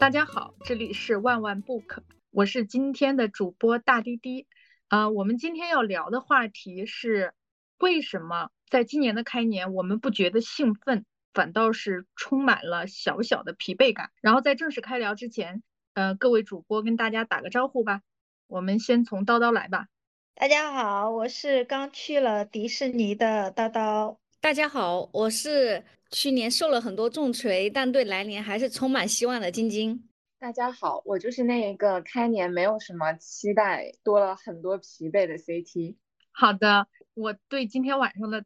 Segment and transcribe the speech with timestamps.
[0.00, 1.98] 大家好，这里是万万 book，
[2.30, 4.46] 我是今天的主播大滴滴。
[4.88, 7.34] 呃，我们今天要聊的话题是，
[7.78, 14.10] 为什么在今年的开年，我们不觉得兴奋，反倒是充满了小小的疲惫感？
[14.22, 15.62] 然后在正式开聊之前，
[15.92, 18.00] 呃，各位主播跟大家打个招呼吧。
[18.46, 19.88] 我们先从叨叨来吧。
[20.34, 24.16] 大家好，我是刚去了迪士尼的叨叨。
[24.40, 30.08] 大家好，我是去年受了很多重锤，但对来年还是充满希望的晶晶。
[30.40, 35.94] 大家好，我就是那一个开年没有什么期待，多了很多疲惫的 CT。
[36.32, 38.44] 好的，我对今天晚上的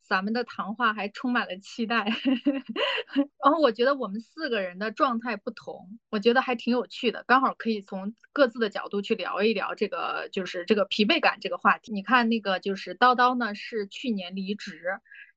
[0.00, 2.06] 咱们的谈话还充满了期待。
[3.44, 11.92] 然后我觉得我们四个人的状态不同，我觉得还挺有趣的，刚好可以从各自的角度去聊一聊这个就是这个疲惫感这个话题。
[11.92, 14.80] 你看那个就是叨叨呢是去年离职，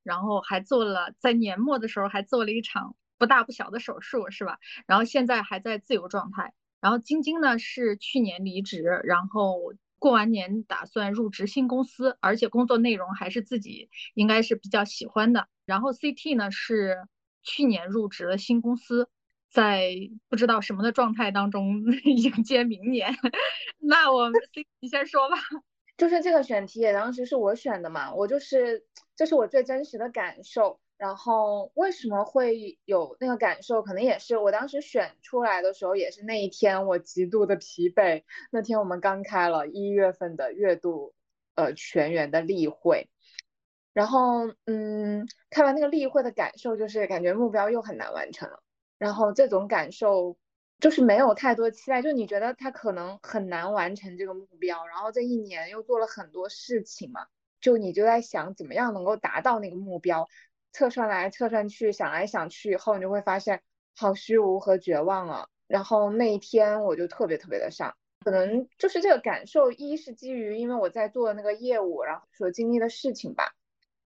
[0.06, 2.96] 然后还做了在年末的时候还做了一场。
[3.18, 4.58] 不大不小的手术是吧？
[4.86, 6.52] 然后现在还在自由状态。
[6.82, 15.48] 然后晶晶呢是去年离职，然后过完年打算入职新公司，而且工作内容还是自己应该是比较喜欢的。
[15.64, 17.08] 然后 CT 呢是
[17.42, 19.08] 去年入职了新公司，
[19.50, 19.94] 在
[20.28, 23.14] 不知道什么的状态当中 迎接明年。
[23.80, 25.38] 那我们 CT 你先说吧。
[25.96, 30.78] 就是这个选题也当时是我选的嘛，我就是这是我最真实的感受。
[30.98, 33.82] 然后为什么会有那个感受？
[33.82, 38.22] 可能也是我当时选出来的时候，也是那一天我极度的疲惫。
[38.50, 41.12] 那天我们刚开了一月份的月度，
[41.54, 43.10] 呃，全员的例会。
[43.92, 48.62] 然后，嗯，开完那个例会的感受就是感觉目标又很难完成了。
[48.96, 50.38] 然后这种感受
[50.78, 54.86] 就是没有太多期待，就你觉得他可能很难完成这个目标。
[54.86, 57.26] 然后这一年又做了很多事情嘛，
[57.60, 60.28] 就你就在想怎么样能够达到那个目标。
[60.72, 63.62] 测算来测算去，想来想去以后，你就会发现
[63.96, 65.48] 好虚无和绝望啊。
[65.66, 73.54] 然后那一天我就特别特别的上，可能就是这个感受，一是基于因为我在做那个业务，然后所经历的事情吧。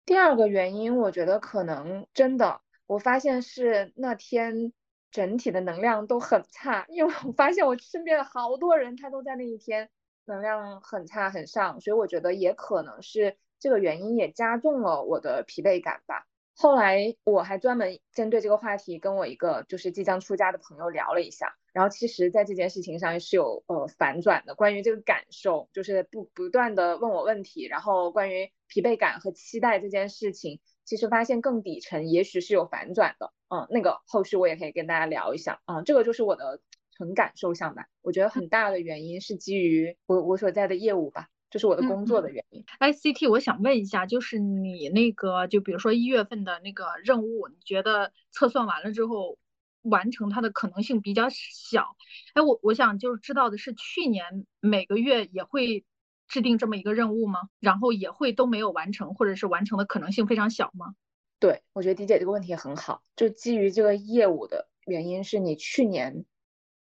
[0.07, 4.73] 第二个原因，我觉得可能真的，我发现是那天
[5.11, 9.89] 整体的能量都很差，因为我发现我身边的好多人他都在那一天
[10.25, 16.27] 能量很差很上，所以我觉得也可能是这个原因也加重了我的疲惫感吧。
[16.57, 24.55] 后来我还专门针对这个话题跟我一个就是即将出家的朋友聊了一下，然后其实，在这件事情上是有呃反转的。
[24.55, 33.33] 关于这个感受，就是不不断的问我问题，然后关于疲惫感和期待这件事情，其实发现更底层也许是有反转的。
[33.49, 35.61] 嗯，那个后续我也可以跟大家聊一下。
[35.67, 36.61] 嗯，这个就是我的
[36.97, 37.87] 纯感受上吧。
[38.03, 41.29] 我觉得很大的原因是基于我我所在的业务吧。
[41.49, 42.65] 这是我的工作的原因。
[42.81, 49.39] I C T，我想问一下，就是你那个，就比如说一月份的那个任务，你觉得测算完了之后，
[49.83, 51.97] 完成它的可能性比较小？
[52.35, 55.85] 哎，我我想就是知道的是，去年每个月也会
[56.31, 57.51] 制定这么一个任务吗？
[57.59, 60.95] 然后也会都没有完成，或者是完成的可能性非常小吗？
[61.39, 66.25] 对，我觉得迪姐这个问题很好，就基于这个业务的原因，是你去年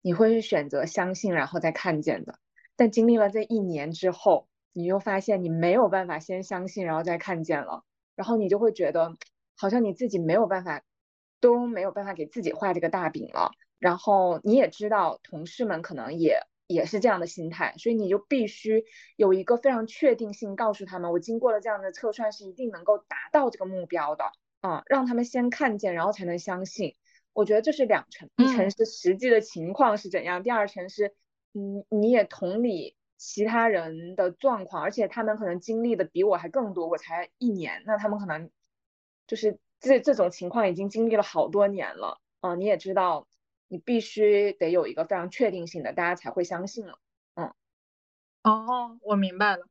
[0.04, 2.38] 你会选择相信，然后再看见的，
[2.76, 4.48] 但经历了这一年之后。
[4.74, 7.84] 你又发现你没有办法先相信，然后再看见了，
[8.16, 9.18] 然后你就会觉得
[9.56, 10.84] 好像你自己没有办法，
[11.40, 13.54] 都没有办法给自己画这个大饼了。
[13.80, 18.86] 然后你也知道同事们可能也也是这样的心态，所以你就必须
[19.16, 24.26] 有一个非常确定性告诉他们，我经过了这样的测算是一定能够达到这个目标的，
[24.62, 26.96] 啊，让他们先看见，然后才能相信。
[27.34, 31.14] 我觉得这是两层，一层是实际的情况是怎样，第二层是，
[31.54, 32.96] 嗯，你也同理。
[33.20, 38.52] 其他人的状况，而且他们可能经历的比我还更多，我才一年，那他们可能
[39.26, 42.22] 就是这这种情况已经经历了好多年了。
[42.42, 43.28] 嗯，你也知道，
[43.68, 47.00] 你必须得有一个非常确定性的，大家才会相信了。
[47.36, 47.54] 嗯，
[48.44, 49.68] 哦，我明白了。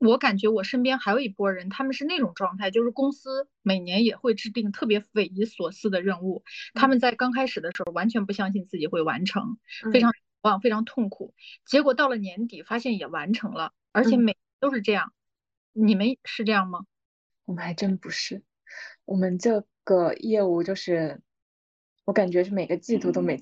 [0.00, 6.44] 我感觉我身边还有一波人，他们是那种状态，就是公司每年也会制定特别匪夷所思的任务，
[6.74, 9.58] 他们在刚开始的时候完全不相信自己会完成，
[9.92, 10.12] 非常。
[10.42, 11.34] 望非常痛苦，
[11.64, 15.12] 结果到了年底发现也完成了，而且每都是这样。
[15.72, 16.86] 你们是这样吗？
[17.46, 18.44] 我们还真不是，
[19.04, 21.20] 我们这个业务就是，
[22.06, 23.38] 我感觉是每个季度都每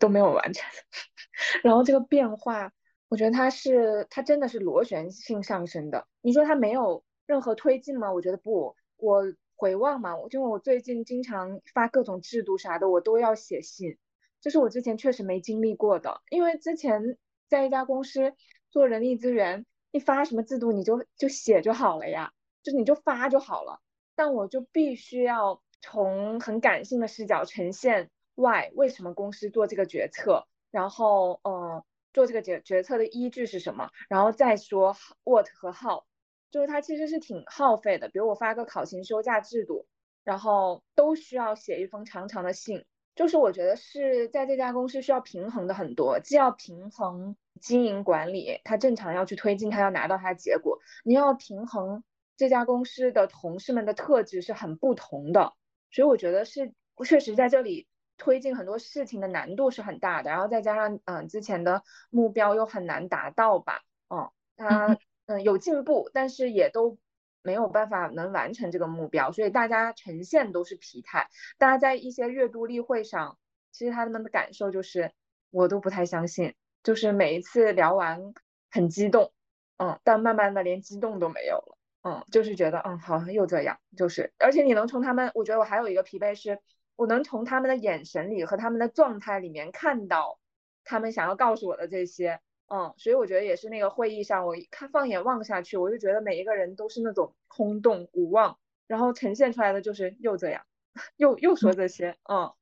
[0.00, 0.68] 都没有完成。
[1.62, 2.72] 然后这个变化，
[3.08, 6.08] 我觉得它是它真的是螺旋性上升的。
[6.22, 8.12] 你说它没有任何推进吗？
[8.12, 8.74] 我觉得不。
[8.96, 9.22] 我
[9.54, 13.98] 回望嘛，我因为我最近经常发各种制度啥的，我都要写信。
[14.40, 18.32] 这是我之前确实没经历过的，因为之前在一家公司
[18.70, 23.80] 做人力资源，一发什么制度你就就写就好了呀，就是你就发就好了。
[24.14, 31.82] 但我就必须要从很感性的视角呈现 why 为什么公司做这个决策，然后嗯，
[32.12, 36.04] 做这个决决策的依据是什么，然后再说 what 和 how，
[36.50, 38.08] 就是它其实是挺耗费的。
[38.08, 39.86] 比如我发个考勤休假制度，
[40.24, 42.84] 然后都需要写一封长长的信。
[43.14, 52.04] 就是我觉得是在这家公司需要平衡的很多，既要平衡经营管理，它正常要去推进，它要拿到它的结果，你要平衡
[52.36, 55.54] 这家公司的同事们的特质是很不同的，
[55.90, 56.72] 所以我觉得是
[57.04, 57.86] 确实在这里
[58.16, 66.98] 推进很多事情的难度是很大的，然后再加上嗯之前的目标又很难达到吧，嗯，他嗯有进步，但是也都。
[67.42, 71.28] 没有办法能完成这个目标，所以大家呈现都是疲态。
[71.58, 73.38] 大家在一些月度例会上，
[73.70, 75.12] 其实他们的感受就是，
[75.50, 78.34] 我都不太相信，就是每一次聊完
[78.68, 79.32] 很激动，
[79.76, 86.60] 嗯，但慢慢的连激动都没有了，嗯，就是觉得，嗯，好像又这样，就是，而且你能从他们，我觉得我还有一个疲惫是，
[86.94, 90.38] 我能从他们的眼神里和他们的状态里面看到，
[90.84, 92.40] 他们想要告诉我的这些。
[92.68, 100.64] 嗯，所以我觉得也是那个会议上，我一看放眼望下去，我就觉得每一个人都是那种空洞无望，然后呈现出来的就是又这样，
[101.16, 102.52] 又又说这些，嗯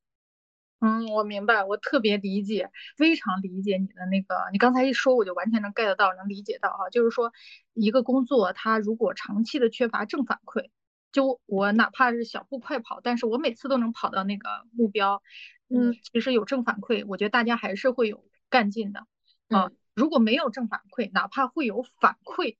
[0.87, 7.33] 嗯，我明白，我特别理解，非常理解你的那个，你刚才一说，我就完全能 get 到，能理解到哈，就是说
[7.73, 10.69] 一个工作它如果长期的缺乏正反馈，
[11.11, 15.23] 就我哪怕是小步快跑，但是我每次都能跑到那个目标，
[15.71, 19.07] 嗯，其实有正反馈，我觉得大家还是会有干劲的，
[19.49, 19.71] 啊。
[19.95, 22.57] 如果没有正反馈，哪怕会有反馈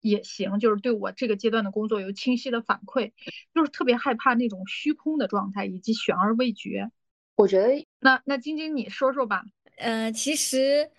[0.00, 3.12] 也行，就是对我这个阶段的工作有清晰的反馈，
[3.52, 6.90] 就是特别害怕那种虚空的状态以及悬而未决。
[7.38, 7.68] 我觉得
[8.00, 9.44] 那那晶晶你说说吧。
[9.76, 10.90] 呃，其实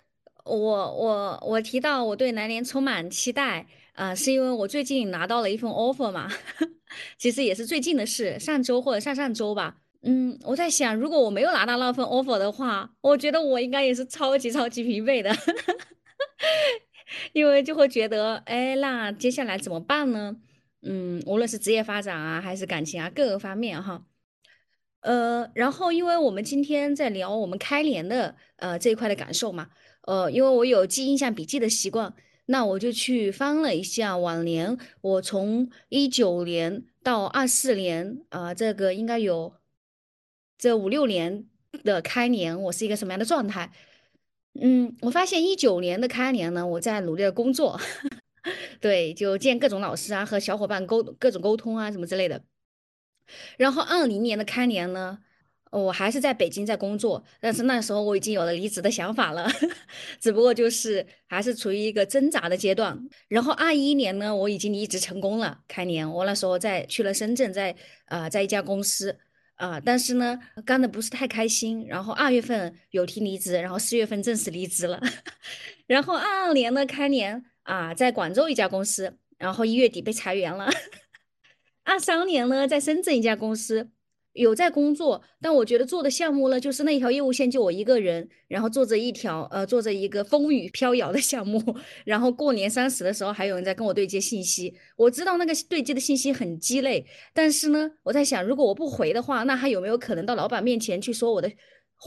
[0.44, 6.30] 我我我提到我对来年充满期待啊，是因为我最近拿到了一份 offer 嘛，
[7.18, 9.76] 其实也是最近的事，上周或者上上周吧。
[10.00, 15.30] 嗯，我在想，如果我没有拿到那份 offer 的话，我觉得我应该也是超级超级疲惫的，
[17.34, 20.36] 因为就会觉得，哎，那接下来怎么办呢？
[20.80, 24.06] 嗯，无论是职业发展啊，还是感情啊，各个方面哈。
[25.00, 29.68] 呃，然后因为我们今天在聊我们开年的呃这一块的感受嘛，
[30.02, 32.14] 呃，因为我有记印象笔记的习惯，
[32.46, 39.54] 那我就去翻了一下往年，我从一九年到二四年啊，这个应该有。
[40.62, 41.46] 这五六年
[41.84, 43.72] 的开年，我是一个什么样的状态？
[44.60, 47.80] 嗯，我发现一九年的开年呢，我在努力的工作，
[48.78, 52.44] 对，就见各种老师啊，和小伙伴沟各种沟通啊，什么之类的。
[53.56, 55.18] 然后二零年的开年呢，
[55.70, 59.48] 我还是在北京在工作，但是那时候我已经有了离职的想法了，
[60.20, 62.98] 只不过就是还是处于一个挣扎的阶段。
[63.28, 67.74] 然后二一年呢，我已经离职成功了，开年我那时候在去了深圳，在
[68.06, 69.18] 啊，在一家公司。
[69.56, 71.86] 啊，但是呢，干的不是太开心。
[71.86, 74.98] 然后二月份有提离职，然后四月份正式离职了。
[75.86, 80.70] 然后二二年的开年啊，在广州一家公司，然后一月底被裁员了。
[81.90, 83.90] 二三年呢，在深圳一家公司。
[84.32, 91.60] 有在工作，但我觉得做的项目呢，就是那条业务线就我一个人，然后做着一条呃，做着一个风雨飘摇的项目。
[92.04, 94.72] 然后过年三十的时候，还有人在跟我对接信息。
[94.96, 101.50] 我知道那个对接的信息很鸡肋，但是呢，我在想，如果我不回的话，那还有没有可能到老板面前去说我的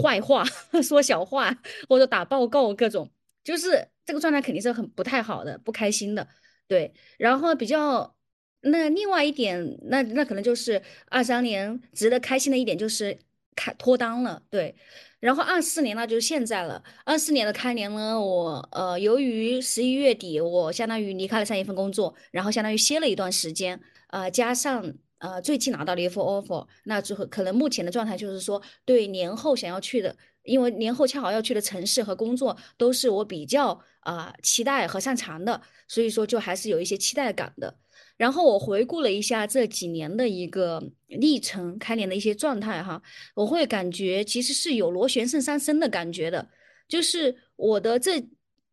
[0.01, 0.45] 坏话，
[0.81, 1.53] 说小话，
[1.89, 3.11] 或者打报告，各种，
[3.43, 6.25] 就是这个状态肯定是很不太好的，不开心的。
[6.69, 8.12] 对，然后比较。
[8.63, 13.17] 那另外一点，那那可能就是二三年值得开心的一点就是
[13.55, 14.75] 开脱单了，对。
[15.19, 16.83] 然后二四年那，就是现在了。
[17.05, 37.77] 二四年的开年呢，我呃，由于十一月底我相当于离开了上一份工作，然后相当于歇了一段时间，呃，加上呃最近拿到了一份 offer，那之后可能目前的状态就是说，对年后想要去的，因为年后恰好要去的城市和工作都是我比较啊期待和擅长的，所以说就还是有一些期待感的。
[38.15, 43.01] 然后我回顾了一下这几年的一个历程，开年的一些状态哈，
[43.33, 46.47] 我会感觉其实是有螺旋式上升的感觉的，
[46.87, 48.23] 就是我的这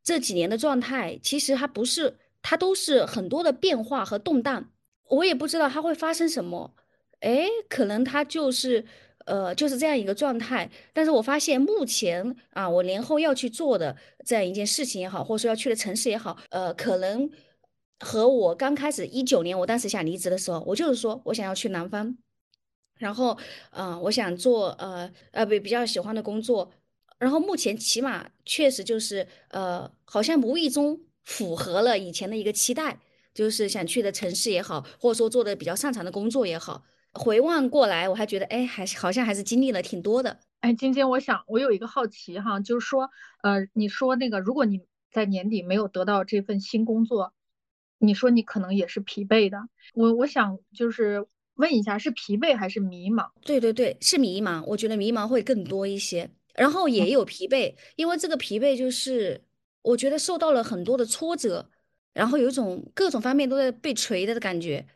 [0.05, 4.71] 这几年的状态，其实它不是，它都是很多的变化和动荡，
[5.09, 6.75] 我也不知道它会发生什么，
[7.21, 8.85] 哎，可能它就是
[9.25, 17.29] 呃就是这样一个状态，但是我发现目前啊，我年后要去做的这样一件事情也好，或者说要去的城市也好，呃，可能。
[18.01, 22.17] 和我刚开始一九年，我当时想离职的时候，我就是说我想要去南方，
[22.99, 23.39] 然后，
[23.71, 26.73] 嗯，我想做呃呃比比较喜欢的工作，
[27.19, 32.99] 然后目前起码确实就是呃，好像无意中符合了以前的一个期待，
[33.35, 43.11] 就是想去的城市也好，或者说做的比较擅长的工作也好，回望过来，我还觉得哎，还是好像还是经历了挺多的，哎，晶晶，我想我有一个好奇哈，就是说，
[43.43, 44.81] 呃，你说那个，如果你
[45.13, 47.35] 在年底没有得到这份新工作，
[48.01, 49.59] 你说你可能也是疲惫的。
[49.95, 53.31] 我我想就是问一下，是疲惫还是迷茫？
[53.43, 59.45] 对对对，是迷茫，我觉得迷茫会更多一些，然后也有疲惫，因为这个疲惫就是
[59.83, 61.71] 我觉得受到了很多的挫折，
[62.13, 64.87] 然后有一种各种方面都在被锤的感觉。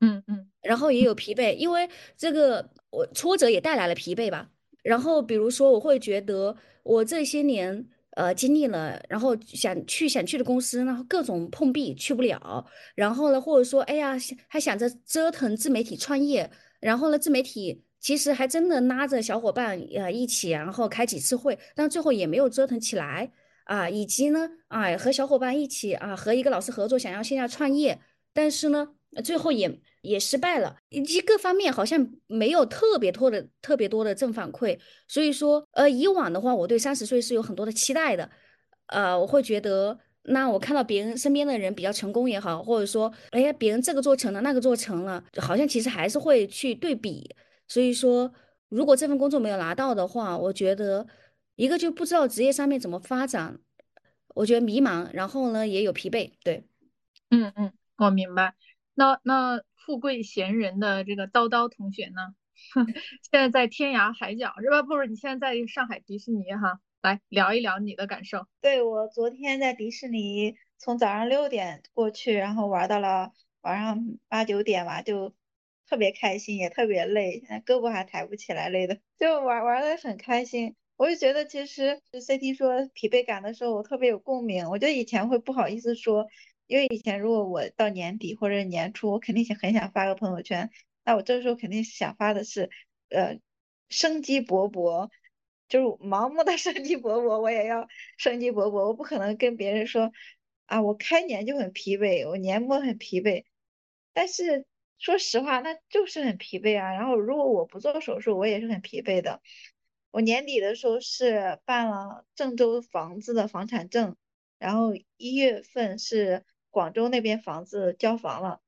[0.00, 4.50] 嗯嗯，然后也有疲惫，因为这个我挫折也带来了疲惫吧。
[4.82, 12.66] 然后比如说，我会觉得我这些年呃经历了，然后想去想去的公司，然后各种碰壁去不了。
[12.96, 14.16] 然后呢，或者说，哎呀，
[14.48, 16.50] 还想着折腾自媒体创业。
[16.80, 23.30] 然后呢，自媒体其实还真的拉着小伙伴呃一起，然后开几次会，但最后也没有折腾起来
[23.64, 23.88] 啊。
[23.88, 28.00] 以及呢，啊和小伙伴一起啊和一个老师合作，想要线下创业，
[28.32, 28.97] 但是呢。
[29.24, 38.30] 最后也也失败了，以及各方面好像没有特别多的特别多的正反馈，所以说，呃，以往的话，我对三十岁是有很多的期待的，
[38.86, 47.34] 呃，我会觉得，那我看到别人身边的人比较成功也好，或者说，哎呀，别人这个做成了，那个做成了，好像其实还是会去对比，
[47.66, 48.32] 所以说，
[48.68, 51.06] 如果这份工作没有拿到的话，我觉得
[51.56, 53.58] 一个就不知道职业上面怎么发展，
[54.34, 56.64] 我觉得迷茫，然后呢，也有疲惫，对，
[57.30, 58.54] 嗯嗯，我明白。
[58.98, 62.34] 那那富贵闲人的这个叨叨同学呢？
[63.30, 64.82] 现在在天涯海角是吧？
[64.82, 68.48] 不是，你现在在上海迪士尼哈，来聊一聊你的感受。
[68.60, 75.32] 对我昨天在迪士尼，从早上六点过去，然后玩到了晚上八九点吧，就
[75.88, 80.74] 特别开心，也特别累，现在胳膊还抬不起来，累的，就玩玩的很开心。
[80.96, 84.68] 我就觉得其实 CT 说疲惫感的时候，我特别有共鸣。
[84.68, 86.26] 我觉得以前会不好意思说。
[86.68, 90.70] 因为以前如果我到年底或者年初，我肯定想很想发个朋友圈，
[91.02, 92.68] 那我这时候肯定想发的是，
[93.08, 93.40] 呃，
[93.88, 95.08] 生机勃勃，
[95.66, 100.12] 就是盲目的 生机勃勃，我也要生机勃勃，我不可能跟别人说，
[100.66, 103.44] 啊，我开年就很疲惫，我年末很疲惫，
[104.12, 104.66] 但是
[104.98, 106.92] 说实话，那就是很疲惫啊。
[106.92, 109.40] 然后如果我不做手术，我也是很疲惫的。
[110.10, 114.16] 我年底的时候是办了郑州房子的房产证，
[114.58, 116.44] 然后一月份是。
[116.78, 118.60] 广州那边房子交房了，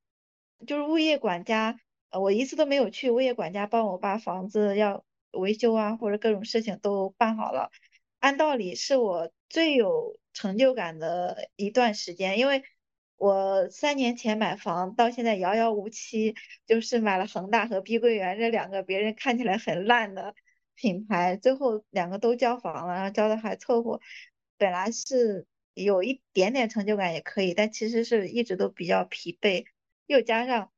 [0.67, 1.79] 就是物业管家，
[2.11, 7.71] 呃，我一次都没有去，物业管家帮我把房子要维修啊，或者各种事情都办好了。
[8.19, 12.65] 按道理是我最有成就感的一段时间，因为
[13.15, 16.35] 我三年前买房到现在遥遥无期，
[16.67, 20.35] 就是买了恒大和碧桂园这两个别人看起来很烂的
[20.75, 24.01] 品牌，最后两个都交房了，然后交的还凑合，
[24.59, 25.47] 本来是。
[25.75, 29.65] 有一点点成就感也可以，但其实是一直都比较疲惫，
[30.07, 30.71] 又加上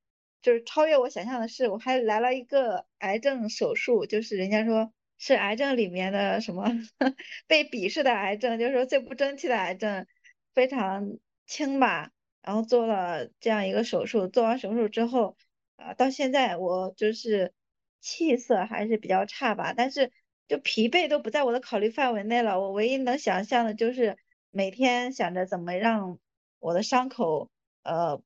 [0.42, 6.64] 就是超越我想象的是，我还来了一个癌症手术，就是人家说是癌症里面的什么
[7.46, 10.06] 被鄙视的癌症，就是说最不争气的癌症，
[10.54, 12.11] 非常轻吧，
[12.42, 15.37] 然后做了这样一个手术，做完手术之后，
[15.76, 17.52] 啊，到现在我就是
[18.00, 20.12] 气色还是比较差吧，但是
[20.49, 24.18] 就疲惫都不在我的考虑范围内了，我唯一能想象的就是。
[24.52, 26.18] 每天想着怎么让
[26.61, 27.50] 我的伤口
[27.82, 28.23] 呃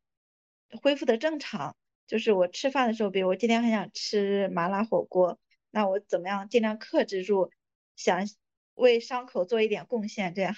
[0.82, 5.38] 恢复的正常，就是我吃饭的时候，比如我今天很想吃麻辣火锅，
[5.70, 7.50] 那我怎么样尽量克制住，
[7.94, 8.26] 想
[8.74, 10.54] 为伤口做一点贡献，这样。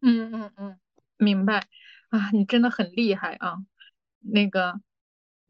[0.00, 0.80] 嗯嗯嗯，
[1.16, 1.66] 明白
[2.08, 3.56] 啊，你真的很厉害啊，
[4.20, 4.80] 那个。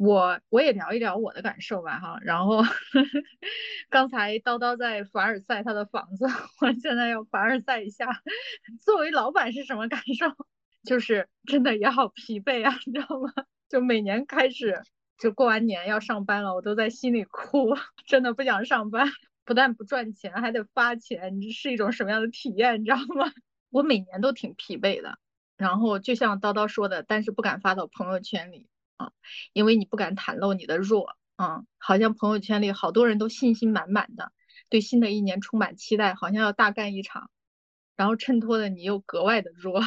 [0.04, 2.60] 我我也聊一聊我的感受吧哈，然后
[3.88, 6.26] 刚才叨叨在凡尔赛他的房子，
[6.60, 8.08] 我现在要凡尔赛一下，
[8.84, 10.26] 作为老板是什么感受？
[10.82, 13.32] 就是真的也好疲惫啊，你知道吗？
[13.68, 14.82] 就每年开始
[15.18, 17.68] 就过完年要上班了，我都在心里哭，
[18.04, 19.06] 真的不想上班，
[19.44, 22.80] 不但不赚钱，还得发钱，这是一种什么样的体验？
[22.80, 23.32] 你知道吗？
[23.70, 25.16] 我每年都挺疲惫的，
[25.56, 28.66] 然后就像叨叨说的，但是不敢发到朋友圈里。
[29.52, 34.32] 因为你不敢袒露你的弱，啊，好像朋友圈里好多人都信心满满的，
[34.68, 37.30] 对新的一年充满期待，好像要大干一场，
[37.96, 39.80] 然后衬托的你又格外的弱，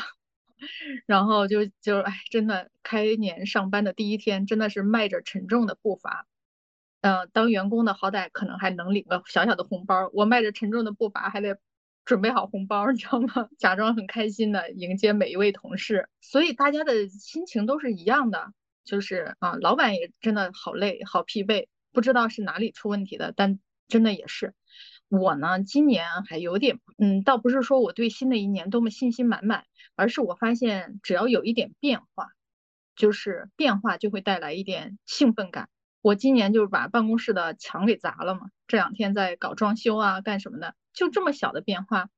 [1.05, 6.27] 然后就就哎，真的开年上班的第一天，真的是迈着沉重的步伐，
[7.01, 11.59] 嗯，当员工的好歹可能还能领个小小的红包，我迈着沉重的步伐还得
[12.05, 13.49] 准备好红包，你知道吗？
[13.57, 18.53] 假装很开心的迎接每一位同事，所以大家的心情都是一样的。
[18.85, 24.53] 就是啊，老板也真的好累，好疲惫，不知道是哪里出问题的，但真的也是
[25.09, 25.61] 我呢。
[25.61, 29.65] 今年还有点，嗯，倒不是说我对新的一年多么信心满满，
[29.95, 32.29] 而是我发现只要有一点变化，
[32.95, 35.67] 就是变化就会带来一点兴奋感。
[36.01, 42.09] 我今年就是把办公室的墙给砸了嘛，这两天在搞装修啊，干什么的，就这么小的变化，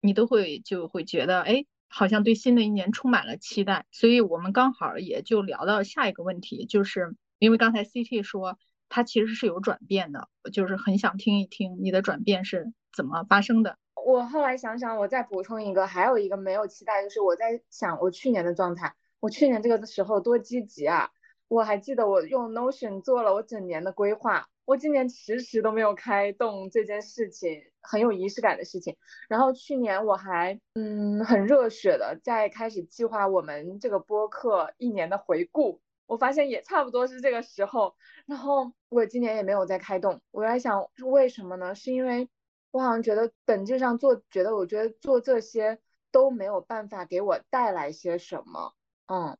[0.00, 3.86] 你都会就会觉得，哎，好像对新的一年充满了期待。
[3.90, 13.78] 所以我们刚好也就聊到下一个问题，就是因为刚才 CT 说他其实是有转变的，就是很想听一听你的转变是怎么发生的。
[14.04, 21.10] 我后来想想，我再补充一个，还有一个没有期待，就是我在想我去年的状态，我去年这个时候多积极啊。
[21.48, 28.96] 我还记得我用 Notion 做了我整年的规划，我今年迟迟都没有开动这件事情，很有仪式感的事情。
[29.28, 37.94] 然后去年我还嗯很热血的在开始计划我们这个播客一年的回顾，我发现也差不多是这个时候。
[38.26, 41.74] 然后我今年也没有再开动，我在想为什么呢？
[41.74, 42.28] 是因为
[42.72, 45.78] 我好像觉得本质上做，觉得我觉得做这些
[46.10, 48.74] 都没有办法给我带来些什么，
[49.06, 49.36] 嗯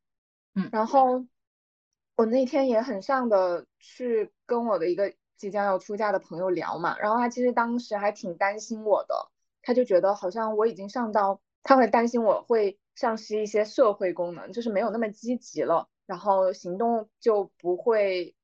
[0.55, 1.25] 嗯，然后。
[2.17, 9.29] 我那天也很上的去跟我的一个即将要出嫁的朋友聊嘛，然后他其实当时还挺担心我的，
[9.61, 18.35] 他就觉得好像我已经上到，他会担心我会丧失一些社会功能，就是没有那么积极了，然后行动就不会，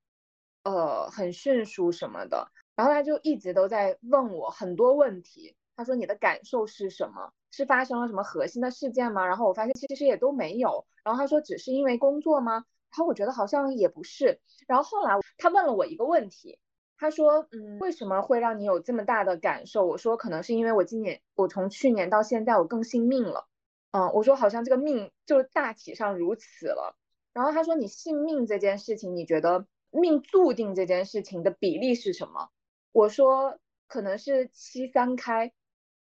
[0.63, 7.31] 呃，很迅速什么的，然后他就一直都在问我很多问题，他说你的感受是什么？
[7.53, 9.25] 是发生了什么核心的事件吗？
[9.25, 12.53] 然后我发现其实也都没有，然后他说只是因为工作吗？
[12.91, 16.59] 然后我觉得好像也不是，然后后来他问了我一个问题，
[17.01, 19.87] 他说，嗯，为什么会让你有这么大的感受？
[19.87, 23.47] 我说可能是因为我今年，我从去年到现在我更信命了，
[23.89, 26.95] 嗯，我说好像这个命就大体上如此了。
[27.33, 32.51] 然后他说你信命这件事情，你觉得命注定这件事情的比例是什么？
[32.91, 35.51] 我说可能是七三开。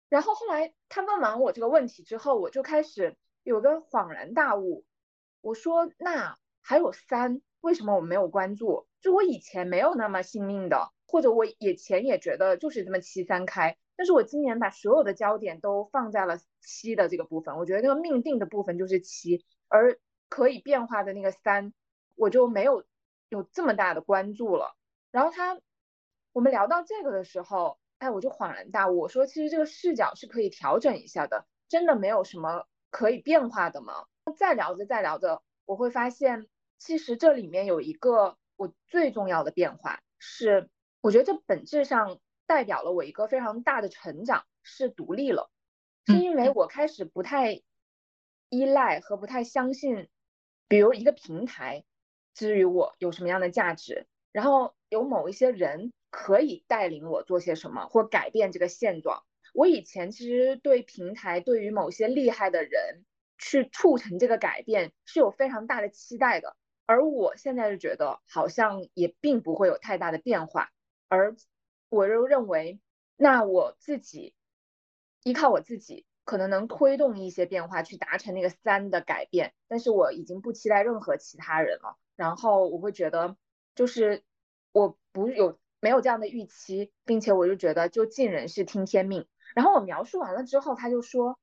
[0.10, 4.84] 然后后来他问完我这个问题之后，我就开始有个恍然大悟，
[5.40, 6.38] 我说那。
[6.66, 8.88] 还有三，为什么我没有关注？
[9.04, 21.74] 就我以前没有那么信命的，或者我以前也觉得就是这么七三开，但是我今年把所有的焦点都放在了七的这个部分，我觉得那个命定的部分就是七，而可以变化的那个三，
[22.16, 22.86] 我就没有
[23.28, 24.74] 有这么大的关注了。
[25.12, 25.60] 然后他，
[26.32, 34.06] 我们聊到这个的时候，哎，我就恍然大悟，我说其实这个视角是可以调整一下的，真的没有什么可以变化的吗？
[34.38, 36.48] 再聊着再聊着，我会发现。
[36.80, 40.70] 其实这里面有一个我最重要的变化，是
[41.02, 45.50] 我觉得这本质上代表了我一个非常大的成长，是独立了，
[46.06, 47.62] 是因为我开始不太
[48.50, 50.10] 依赖和不太相信，
[50.68, 51.84] 比如一个平台
[52.34, 59.24] 之于我有什么样的价值，然后有某一些人可以带领我做些什么或改变这个现状。
[59.54, 63.06] 我以前其实对平台，对于某些厉害的人
[63.38, 66.56] 去促成这个改变是有非常大的期待的。
[66.86, 70.70] 而我现在就觉得好像也并不会有太大的变化，
[71.08, 71.36] 而
[71.90, 72.80] 我又认为，
[73.16, 74.34] 那我自己
[75.24, 79.54] 依靠我自己，可能能推动一些变化，去达成那个三的改变。
[79.68, 81.98] 但是我已经不期待任何其他人了。
[82.16, 83.38] 然后我会觉得，
[83.76, 84.24] 就是
[84.72, 89.28] 我不有没有这样的预期，并且我就觉得就尽人事听天命。
[89.56, 91.40] 然后我描述完了之后，他就说，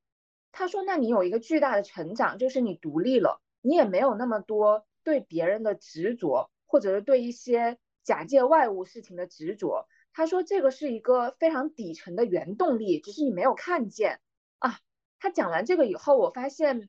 [0.52, 4.86] 他说那你有一个巨大的成长，就是你独立了，你也没有那么多。
[5.02, 14.20] 对别人的执着，或者是对一些假借外物事情的执着，他说这个是一个非常底层的原动力，只是你没有看见
[14.58, 14.78] 啊。
[15.18, 16.88] 他讲完这个以后，我发现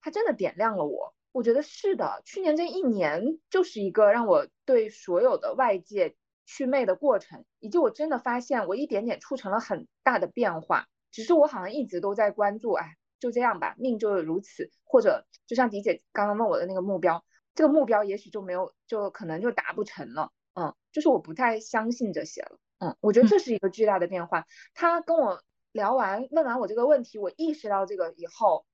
[0.00, 1.14] 他真的点亮了我。
[1.32, 10.86] 我觉得是的，去年这一年就是一个让我对所有的外界祛魅的过程，以及我真的发现我一点点促成了很大的变化。
[11.10, 12.96] 只是我好像一直都在关注，哎。
[13.26, 17.24] 就这样吧，命就是如此，或者就像迪姐刚刚问我的那个目标，
[17.56, 20.30] 这个目标也许就没有，就可能就达不成了。
[20.54, 22.60] 嗯，就是我不太相信这些了。
[22.78, 24.46] 嗯，我觉得这是一个巨大的变化。
[24.74, 28.64] 他跟我聊完，问完我这个问题，我意识到这个以后，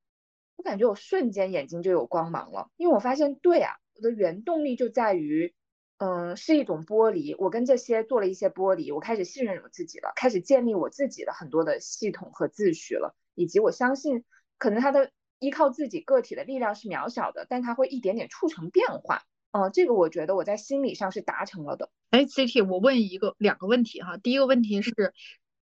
[0.57, 5.55] 我感觉我瞬间眼睛就有光芒了，因为我发现，对啊，我的原动力就在于，
[5.97, 7.35] 嗯，是一种剥离。
[7.37, 13.17] 我跟这些做了一些剥离，我开始信任我自己了，开始建立我自己的很多的系统和秩序了。
[13.35, 14.27] 以及我相信，
[14.63, 19.25] 可能他的依靠自己个体的力量是渺小的，但他会一点点促成变化。
[19.51, 21.91] 嗯，这个我觉得我在心理上是达成了的。
[22.11, 24.19] 哎，CT，我问一个两个问题哈。
[24.19, 24.93] 第一个问题是，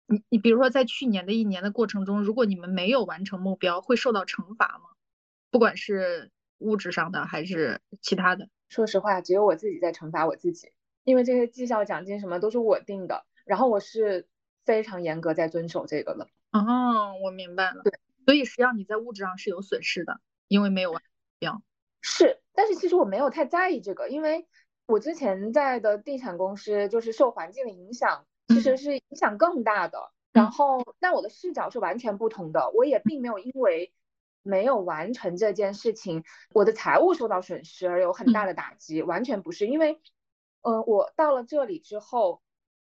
[0.05, 4.89] 你你比如说在去年的一年的过程中，如果你们没有完成目标，会受到惩罚吗？
[5.49, 8.49] 不管是物质上的还是其他的。
[8.67, 10.73] 说实话，只有我自己在惩罚我自己，
[11.05, 14.27] 因为这些绩效奖金什么都是我定的，然后我是
[14.65, 16.27] 非常严格在遵守这个的。
[16.51, 17.81] 哦，我明白了。
[17.83, 17.93] 对，
[18.29, 21.01] 所以实际上你在物质上是有损失的，因为没有完
[21.39, 21.63] 标。
[21.99, 24.47] 是，但是其实我没有太在意这个，因为
[24.85, 30.11] 我之前在的地产公司就是受环境的影响，其实是影响更大的。
[30.31, 32.69] 然后，但我的视角是完全不同的。
[32.75, 33.91] 我也并没有因为
[34.43, 39.65] 没有完成这件事情，我的财务受到损失而有很大的打击，完全不是。
[39.65, 39.99] 因为，
[40.61, 42.43] 呃，我到了这里之后，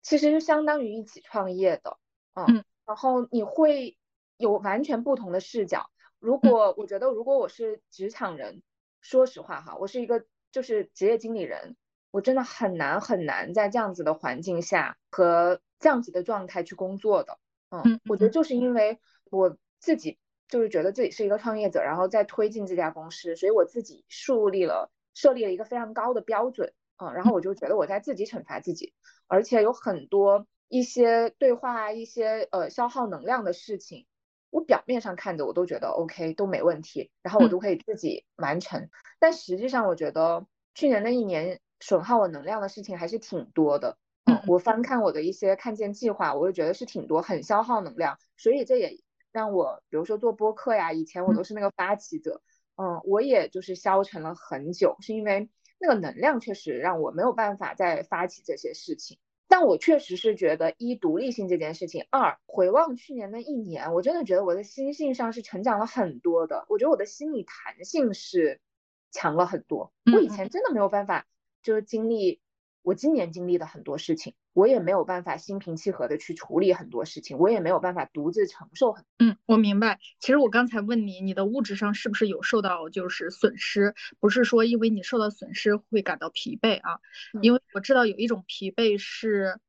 [0.02, 1.96] 其实就相当于一起创业的，
[2.34, 3.96] 嗯，然后你会
[4.42, 5.88] 有完全不同的视角。
[6.18, 8.62] 如果我觉得，如果我是职场人，
[9.00, 11.76] 说实话哈，我是一个就是职业经理人，
[12.10, 15.60] 我真的很难很难在这样子的环境下和。
[15.82, 19.00] 这样子的状态去工作的，嗯，我觉得就是因为
[19.32, 28.94] 我自己就是觉得自己是一个创业者，然后再推进这家公司，所以我自己树立了设立了一个非常高的标准，嗯，然后我就觉得我在自己惩罚自己，
[29.26, 34.06] 而且有很多一些对话一些呃消耗能量的事情，
[34.52, 43.96] 我表面上看着我都觉得 OK 都没问题，然后我都可以自己完成，但实际上我觉得去年那一年损耗我能量的事情还是挺多的。
[44.26, 49.00] 嗯，我翻看我的一些看见计划，我就觉得是挺多，很消耗能量，所以这也
[49.32, 52.42] 让我，比如说做播客呀，以前我都是那个发起者，
[52.76, 55.48] 嗯，我也就是消沉了很久，是因为
[55.80, 59.18] 那个能量确实让我没有办法再发起这些事情。
[59.52, 68.62] 但我确实是觉得一独立性这件事情，二回望去年那一年，我真的觉得我的心性上是成长了很多的，我觉得我的心理弹性是
[69.10, 71.26] 强了很多，我以前真的没有办法
[71.62, 72.40] 就是经历。
[72.82, 79.04] 我今年经历的很多事情，我也没有办法心平气和的去处理很多事情，我也没有办法独自承受很。
[79.18, 80.00] 嗯，我明白。
[80.18, 83.94] 其实我刚才问你，你的物质上是不是有受到就是损失？
[84.18, 86.98] 不是说因为你受到损失会感到疲惫啊，
[87.40, 89.60] 因为我知道有一种疲惫是，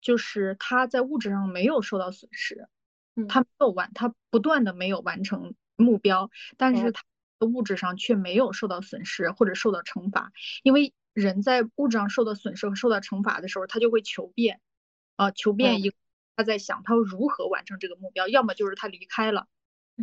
[0.00, 2.68] 就是他在物质上没有受到损失，
[3.28, 7.02] 他没有完，他不断的没有完成目标，但是他
[7.38, 10.32] 的物质上却没有受到损失或者受到惩罚，
[10.62, 10.94] 因为。
[11.12, 14.60] 人在物质上受到损失和受到惩罚的时候，他就会求变，
[15.16, 15.92] 啊，求变一，
[16.36, 19.46] 他在想他如何完成这个目标，要么就是他离开了，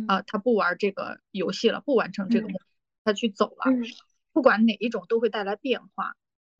[0.06, 2.60] 啊，他不玩这个游戏了，不完成这个目，
[3.04, 3.64] 他去走了，
[4.32, 6.14] 不管哪一种都会带来变化。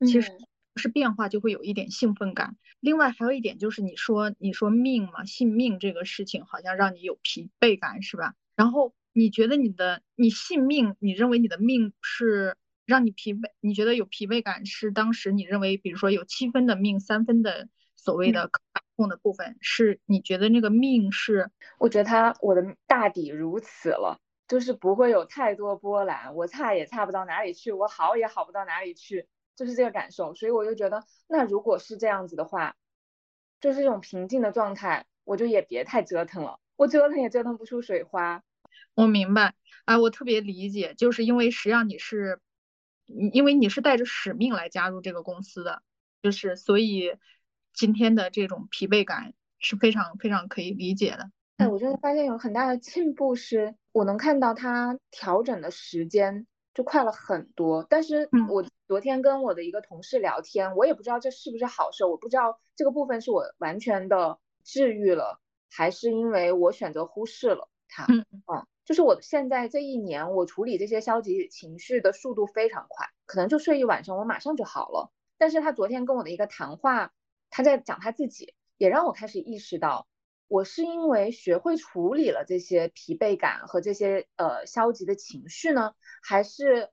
[0.04, 0.32] 其实
[0.76, 2.56] 是变化就会有一点兴奋感。
[2.80, 8.34] 另外还有一点就是你说你说命嘛，信命这个事情好像让你有疲惫感是吧？
[8.56, 12.56] 然后你觉得你的你信命，你认为你的命是？
[12.90, 21.48] 让你疲惫，你觉得有疲惫感是当时你认为，比如说有七分的命，三分的所谓的可把控的部分，是你觉得那个命是？
[21.78, 30.34] 我觉得他我的大抵如此了，就是不会有太多波澜，我差也差不到哪里去，我好也好不到哪里去，就是这个感受。
[30.34, 32.74] 所以我就觉得，那如果是这样子的话，
[33.60, 38.42] 就是这种平静的状态，我就也别太折腾了，我折腾也折腾不出水花。
[38.94, 42.40] 我明白，啊，我特别理解，就是因为实际上你是。
[43.32, 45.82] 因为你是带着使命来加入这个公司的，
[46.22, 47.16] 就是所以
[47.72, 51.30] 今天的这种疲惫感是非常非常可以理解的。
[51.58, 57.86] 哎，我真的发现有很大的进步，是我能看到他调整的时间就快了很多。
[57.90, 65.38] 但是我昨天跟我的一个同事聊天，我也不知道这是不是好事，我不知道这个部分是我完全的治愈了，
[65.70, 68.04] 还是因为我选择忽视了他。
[68.08, 68.66] 嗯嗯。
[68.90, 75.12] 就是我现在这一年，我处理这些消极情绪的速度非常快，可能就睡一晚上，我马上就好了。
[75.38, 77.12] 但是他昨天跟我的一个谈话，
[77.50, 80.08] 他在讲他自己，也让我开始意识到，
[80.48, 86.90] 我是因为学会处理了这些疲惫感和这些呃消极的情绪呢，还是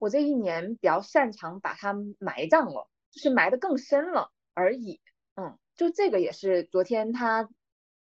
[0.00, 5.00] 我这一年比较擅长把它埋葬了，就是埋得更深了而已。
[5.36, 7.48] 嗯，就这个也是昨天他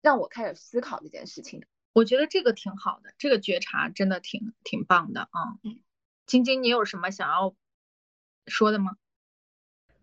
[0.01, 1.67] 让我开始思考这件事情的。
[1.97, 5.57] 我觉得这个挺好的，这个觉察真的挺挺棒的啊。
[6.27, 7.55] 晶晶，你有什么想要
[8.47, 8.97] 说的吗？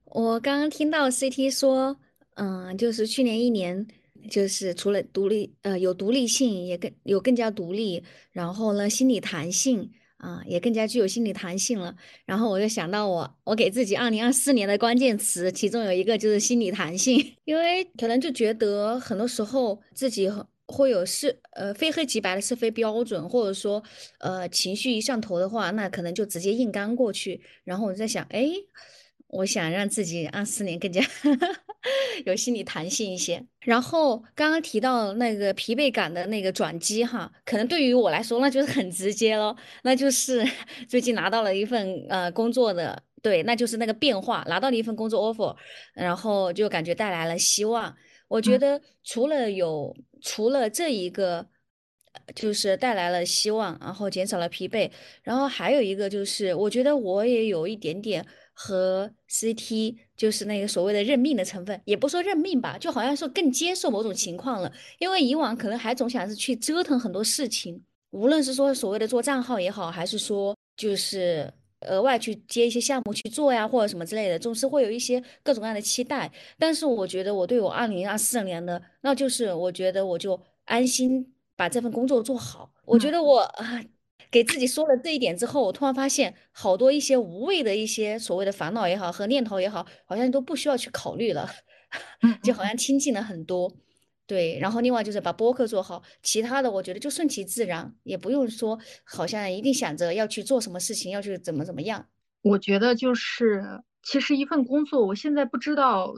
[0.05, 1.99] 我刚刚听到 CT 说，
[2.33, 3.85] 嗯，就是去年一年，
[4.27, 11.95] 就是除了独立，呃，有独立性，也更有更加独立，然后呢，心理弹性啊，也更加具有心理弹性了。
[12.25, 20.43] 然后我就想到我，我给自己二零二四年的关键词，其中有一个就是心理弹性， 因为可能就觉得很多时候自己很。
[20.73, 23.81] 会有是呃非黑即白的是非标准，或者说
[24.17, 27.39] 呃情绪一上头的话，那可能就直接硬刚过去。
[27.63, 28.49] 然后我在想，哎，
[29.27, 31.01] 我想让自己二四年更加
[32.25, 33.45] 有心理弹性一些。
[33.61, 40.43] 然后刚刚提到那个疲惫感的那个转机哈，可能对于我来说那就是很直接咯，那就是
[40.89, 45.55] 最近拿到了一份呃工作的，对，那就是那个变化，拿到了一份工作 offer，
[45.93, 47.95] 然后就感觉带来了希望。
[48.27, 51.45] 我觉得除了有除了这一个，
[52.33, 54.89] 就是带来了希望，然后减少了疲惫，
[55.21, 64.71] 然后还有一个就是，我觉得我也有一点点和 CT，就是那个所谓的认命的成分，也不说认命吧，就好像说更接受某种情况了。
[64.99, 71.51] 因为以往可能还总想是去折腾很多事情，无论是说所谓的做账号也好，还是说就是
[71.87, 76.31] 额外去接一些项目去做呀，或者什么之类的，总是会有一些各种各样的期待。
[76.57, 82.71] 但是我觉得我对我二零二四年的，那就是我觉得我就安心把这份工作做好。
[82.85, 83.83] 我觉得我啊。
[84.31, 91.47] 给自己说了这一点之后，我突然发现好多一些无谓的一些所谓的烦恼也好和念头也好，好像都不需要去考虑了，
[92.41, 93.71] 就好像清静了很多。
[94.33, 102.07] 对，然后另外就是把播客做好，其他的我觉得就顺其自然，也不用说好像一定想着要去做什么事情，要去怎么怎么样。
[102.41, 106.13] 我觉得就是其实一份工作，我现在不知道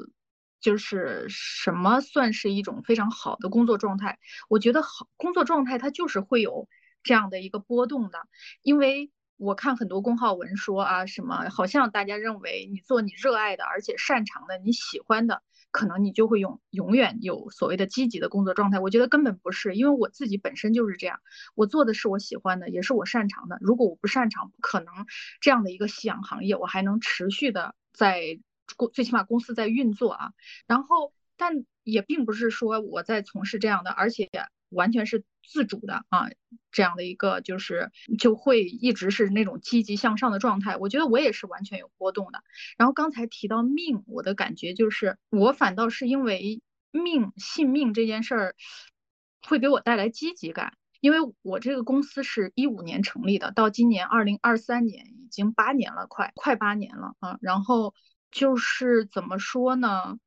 [0.62, 4.17] 就是什么算是一种非常好的工作状态。
[4.47, 6.69] 我觉得好工作状态它就是会有。
[7.08, 8.17] 这样的一个波动的，
[8.63, 15.43] 因为我看很多公号文说啊，什么好像大家认为你做你热爱的，而且擅长的，你喜欢的，
[15.76, 18.80] 可能你就会永永远有所谓的积极的工作状态。
[18.80, 21.20] 我觉得根本不是，因为我自己本身就是这样，
[21.54, 23.58] 我做的是我喜欢的，也是我擅长的。
[23.60, 24.94] 如果我不擅长，可能
[25.42, 28.40] 这样的一个夕阳行业，我还能持续的在
[28.78, 30.32] 公最起码公司在运作啊。
[30.66, 34.30] 然后，但也并不是说我在从事这样的，而且。
[34.69, 36.30] 完全是自主的啊，
[36.71, 40.78] 这样的一个就是就会一直是那种积极向上的状态。
[40.78, 42.43] 我觉得我也是完全有波动的。
[42.78, 48.56] 然后刚才提到命，我的感觉就是我反倒是因为命信命这件事儿
[49.47, 57.38] 会给我带来积极感，因为我这个公司是一五年成立的，到今年二零二三年已经八年了，快快八年了啊。
[57.41, 57.93] 然后
[58.32, 60.17] 就是怎么说呢，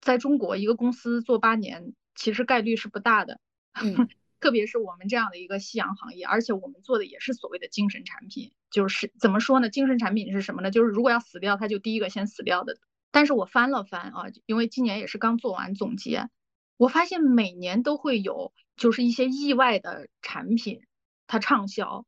[0.00, 3.38] 在中国一个公司做八年其实概率是不大的。
[4.40, 9.68] 特别是我们这样的一个夕阳行业，而且我们做的也是所谓的精神产品，就是怎么说呢？
[9.68, 10.70] 精神产品是什么呢？
[10.70, 12.78] 就是如果要死掉，它就第一个先死掉的。
[13.10, 16.28] 但是我翻了翻啊，因为今年也是刚做完总结，
[16.76, 20.82] 我发现每年都会有就是一些意外的产品，
[21.26, 22.06] 它畅销，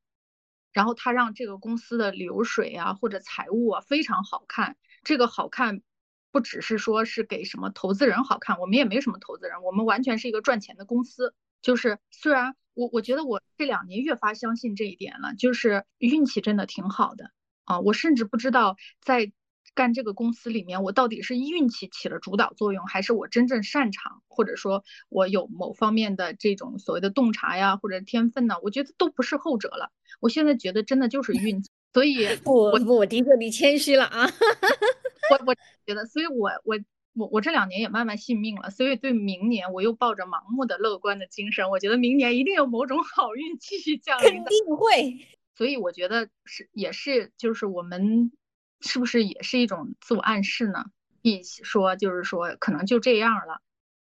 [0.73, 4.77] 然后它让这个公司的流水啊或者财务啊非常好看。
[5.03, 5.83] 这个好看
[6.31, 11.35] 不只是说是给什么投资人好看，我们也没什么投资人，我们完全是一个赚钱的公司。
[11.62, 17.31] 就是虽然我我觉得我这两年越发相信这一点了，就是运气真的挺好的
[17.64, 17.81] 啊！
[17.81, 19.31] 我甚至不知道在
[19.75, 28.57] 干这个公司里面，我到底是运气起了主导作用，还是我真正擅长，或者说我有某方面的这种所谓的洞察呀，或者天分呢？
[28.62, 29.92] 我觉得都不是后者了。
[30.20, 34.27] 我现在觉得真的就是运气，所以我我迪克你谦虚了啊！
[35.31, 35.55] 我我
[35.87, 36.79] 觉得，所以我我。
[37.12, 44.29] 我我这两年也慢慢信命了，所以对明年我又抱着盲目的乐观的精神，我觉得明年一定有某种好运继续降临。
[44.29, 45.27] 肯定会。
[45.57, 48.33] 所以我觉得是也是就是我们
[48.81, 50.87] 是不是也是一种自我暗示呢？
[51.20, 53.61] 一起说就是说可能就这样了，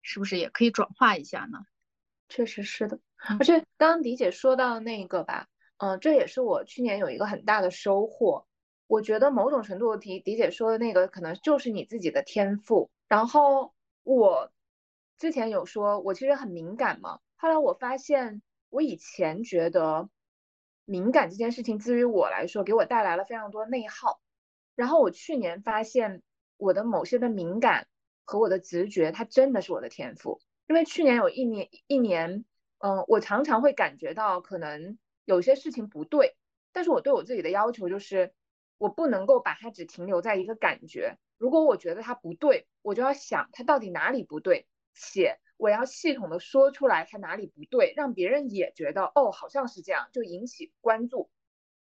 [0.03, 1.65] 是不是也可以转化一下呢？
[2.29, 2.99] 确实是的，
[3.39, 8.45] 而且刚刚迪姐说到那个吧，嗯，这也是我去年有一个很大的收获。
[8.91, 12.91] 我觉得某种程度，迪迪姐说的那个可能就是你自己的天赋。
[13.07, 13.73] 然后
[14.03, 14.51] 我
[15.17, 17.21] 之前有说，我其实很敏感嘛。
[17.37, 20.09] 后来我发现，我以前觉得
[20.83, 24.19] 敏感这件事情，至于我来说，给我带来了非常多内耗。
[24.75, 26.21] 然后我去年发现，
[26.57, 27.87] 我的某些的敏感
[28.25, 30.41] 和我的直觉，它真的是我的天赋。
[30.67, 32.43] 因为去年有一年一年，
[32.79, 36.35] 嗯，我常常会感觉到可能有些事情不对，
[36.73, 38.33] 但是我对我自己的要求就是。
[38.81, 51.29] 我不能够把它只停留在一个感觉，如果我觉得它不对，我就要想它到底哪里不对，且我要系统的说出来它哪里不对，让别人也觉得哦好像是这样，就引起关注。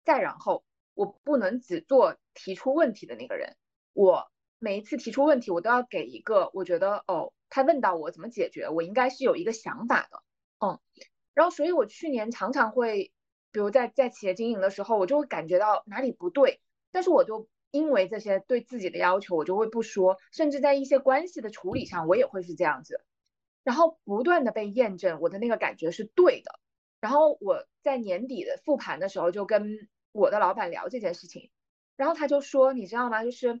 [0.02, 3.58] 再然后，我不能只做提出问题的那个人，
[3.92, 10.22] 我每一次提出问题，我都要给一个我觉得哦他问到我怎么解决，我应该是有一个想法的，
[10.66, 10.80] 嗯，
[11.34, 13.12] 然后所以我去年常常会，
[13.52, 16.62] 比如在在企业经营的时候，我就会感觉到哪里不对。
[16.90, 23.04] 但是我就因为这些对自己的要求，我就会不说，甚至在一些关系的处理上，我也会是这样子，
[23.62, 26.58] 然后不断的被验证我的那个感觉是对的。
[27.00, 31.50] 然后我在年底的复盘的时候，就跟我的老板聊这件事情，
[31.96, 33.22] 然后他就说，你知道吗？
[33.22, 33.60] 就是，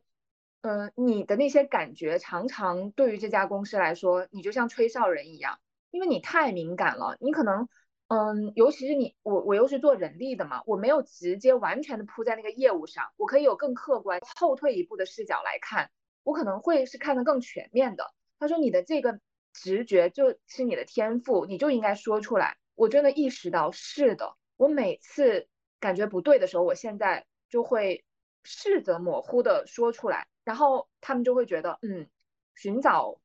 [0.62, 5.60] 嗯，你的那些感觉常常对于这家公司来说，你就像吹哨人一样，
[5.90, 7.68] 因为你太敏感了，你可能。
[8.08, 15.90] 嗯，尤其是你我我又是做人力的嘛，我没有直接完全的扑在那个业务上，我可以有更客观后退一步的视角来看，
[16.22, 18.14] 我可能会是看得更全面的。
[18.38, 19.20] 他说你的这个
[19.52, 22.56] 直觉就是你的天赋，你就应该说出来。
[22.74, 25.48] 我真的意识到是的，我每次
[25.80, 28.04] 感觉不对的时候，我现在就会
[28.42, 32.08] 试着模糊的说出来，然后他们就会觉得，嗯，
[32.54, 33.20] 寻找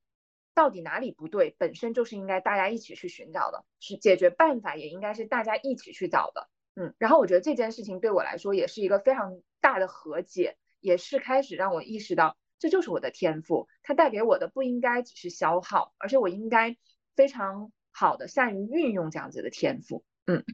[0.54, 16.76] 到底哪里不对，本身就是应该大家一起去寻找的，是解决办法也应该是大家一起去找的，嗯，然后我觉得这件事情对我来说也是一个非常大的和解，也是开始让我意识到这就是我的天赋，它带给我的不应该只是消耗，而且我应该
[17.14, 20.44] 非常好的善于运用这样子的天赋，嗯。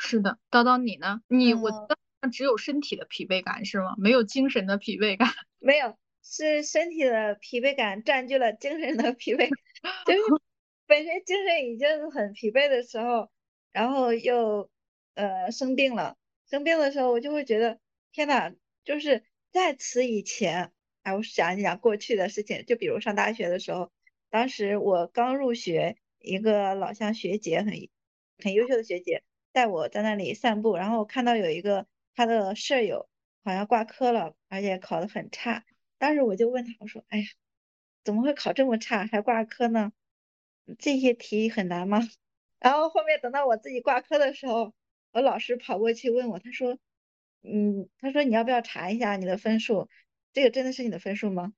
[0.00, 1.22] 是的，叨叨你呢？
[1.26, 1.70] 你我
[2.20, 3.94] 嗯只有身体的疲惫感是吗？
[3.98, 5.28] 没有精神的疲惫感。
[5.58, 5.96] 没有，
[6.30, 9.48] 是身体的疲惫感占据了精神的疲惫，
[10.04, 10.42] 就是
[10.86, 13.30] 本身精神已经很疲惫的时候，
[13.72, 14.70] 然后又
[15.14, 16.18] 呃生病了，
[16.50, 17.80] 生病的时候我就会觉得
[18.12, 20.70] 天呐，就是在此以前，
[21.02, 23.90] 哎，我想一想过去的事情，就比如上大学的时候，
[24.28, 27.72] 当时我刚入学，一个老乡学姐很
[28.44, 33.08] 很优秀的学姐带我在那里散步，然后我看到有一个她的舍友
[33.44, 35.64] 好像挂科了，而且考得很差。
[35.98, 37.24] 当时我就问他，我说：“哎呀，
[38.04, 39.92] 怎么会考这么差，还挂科呢？
[40.78, 42.00] 这些题很难吗？”
[42.60, 44.74] 然后后面等到我自己挂科的时候，
[45.12, 46.78] 我老师跑过去问我，他说
[47.42, 49.88] ：“嗯，他说你要不要查一下你的分数？
[50.32, 51.52] 这个真的是你的分数吗？”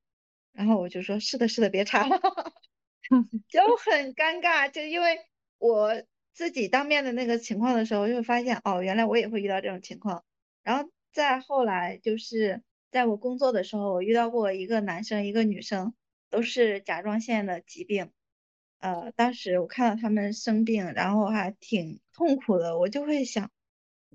[0.53, 2.21] 然后我就说：“是的，是的，别查了。
[3.49, 5.19] ”就很尴尬，就因为
[5.59, 6.03] 我
[6.35, 10.25] 自己当面的那个情况的时候，就会发现哦，原来我也会遇到这种情况。
[10.63, 15.95] 然后再后来就是在我工作的时候，我遇到过一个男生，一个女生，
[16.29, 18.11] 都是甲状腺的疾病。
[18.79, 23.51] 呃，当时我看到他们生病，然后还挺痛苦的，我就会想，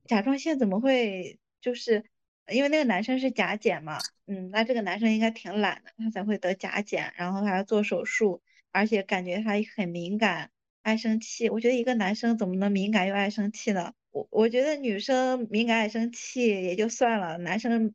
[0.05, 2.03] 甲状腺怎么会就是
[2.51, 8.41] 因为那个男生是甲减嘛，嗯，那这个男生应该挺懒的，他才会得甲减，然后还要做手术。
[8.71, 11.49] 而且感觉他很敏感，爱生气。
[11.49, 13.93] 我觉得一个男生怎么能敏感又爱生气呢？
[14.11, 17.93] 我我觉得女生敏感爱生气也就算了，男生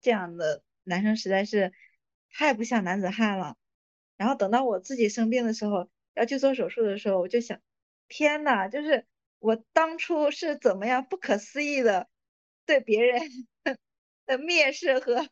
[0.00, 1.72] 这样的男生实在是
[2.30, 3.56] 太不像男子汉了。
[4.16, 7.60] 然后等到我自己生病的时候，要去做手术的时候，我就想，
[8.08, 9.06] 天呐，就是
[9.38, 12.08] 我当初是怎么样不可思议的
[12.66, 13.20] 对别人
[14.26, 15.28] 的蔑视和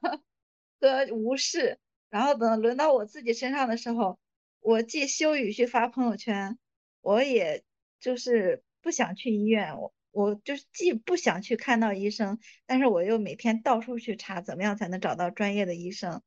[0.81, 1.79] 和无视，
[2.11, 4.19] 然后等轮到我自己身上的时候。
[4.61, 6.59] 我既羞于去发朋友圈，
[7.01, 7.63] 我也
[8.01, 16.23] 就是不想去医院，我我就是既不想去看到医生，但是我又每天到处去查怎么样才能找到专业的医生。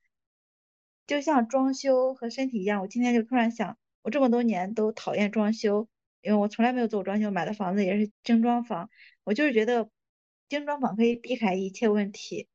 [1.08, 5.89] 就像装修和身体一样，我今天就突然想，我这么多年都讨厌装修，
[6.21, 8.91] 因为我从来没有做过装修，买的房子也是精装房，
[9.23, 9.89] 我就是觉得
[10.49, 12.47] 精装房可以避开一切问题。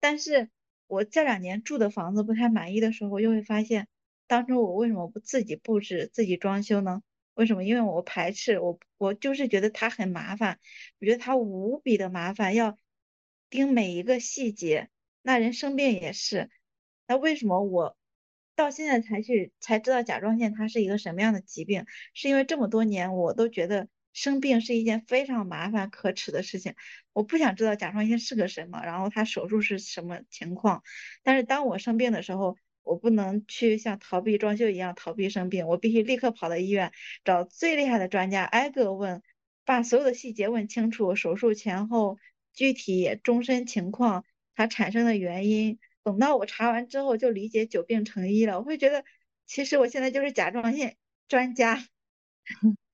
[0.00, 0.50] 但是
[0.88, 3.86] 我这两年住的房子不太满意的时候，我就会发现。
[4.26, 7.04] 当初我为什么不自己布置、自己装修呢？
[7.36, 7.62] 为什么？
[7.64, 10.58] 因为我排斥我，我就是觉得它很麻烦，
[10.98, 12.78] 我觉得它无比的麻烦，要
[13.50, 14.88] 盯每一个细节。
[15.20, 16.50] 那人生病也是，
[17.06, 17.96] 那为什么我
[18.54, 21.84] 到现在才去才知道甲状腺它是一个什么样的疾病？
[22.14, 26.74] 是因为这么多年我都觉得生病是一件非常麻烦、可耻的事情，
[27.12, 30.82] 我不想知道甲状腺是个什么，然后它手术是什么情况。
[31.22, 36.92] 但是当我生病的时候，我不能去像逃避装修一样逃避生病，我必须立刻跑到医院
[37.24, 39.22] 找最厉害的专家，挨个问，
[39.64, 42.16] 把所有的细节问清楚，手术前后
[42.52, 45.80] 具体终身情况，它产生的原因。
[46.04, 48.60] 等到我查完之后，就理解久病成医了。
[48.60, 49.04] 我会觉得，
[49.46, 50.96] 其实我现在就是甲状腺
[51.26, 51.84] 专家，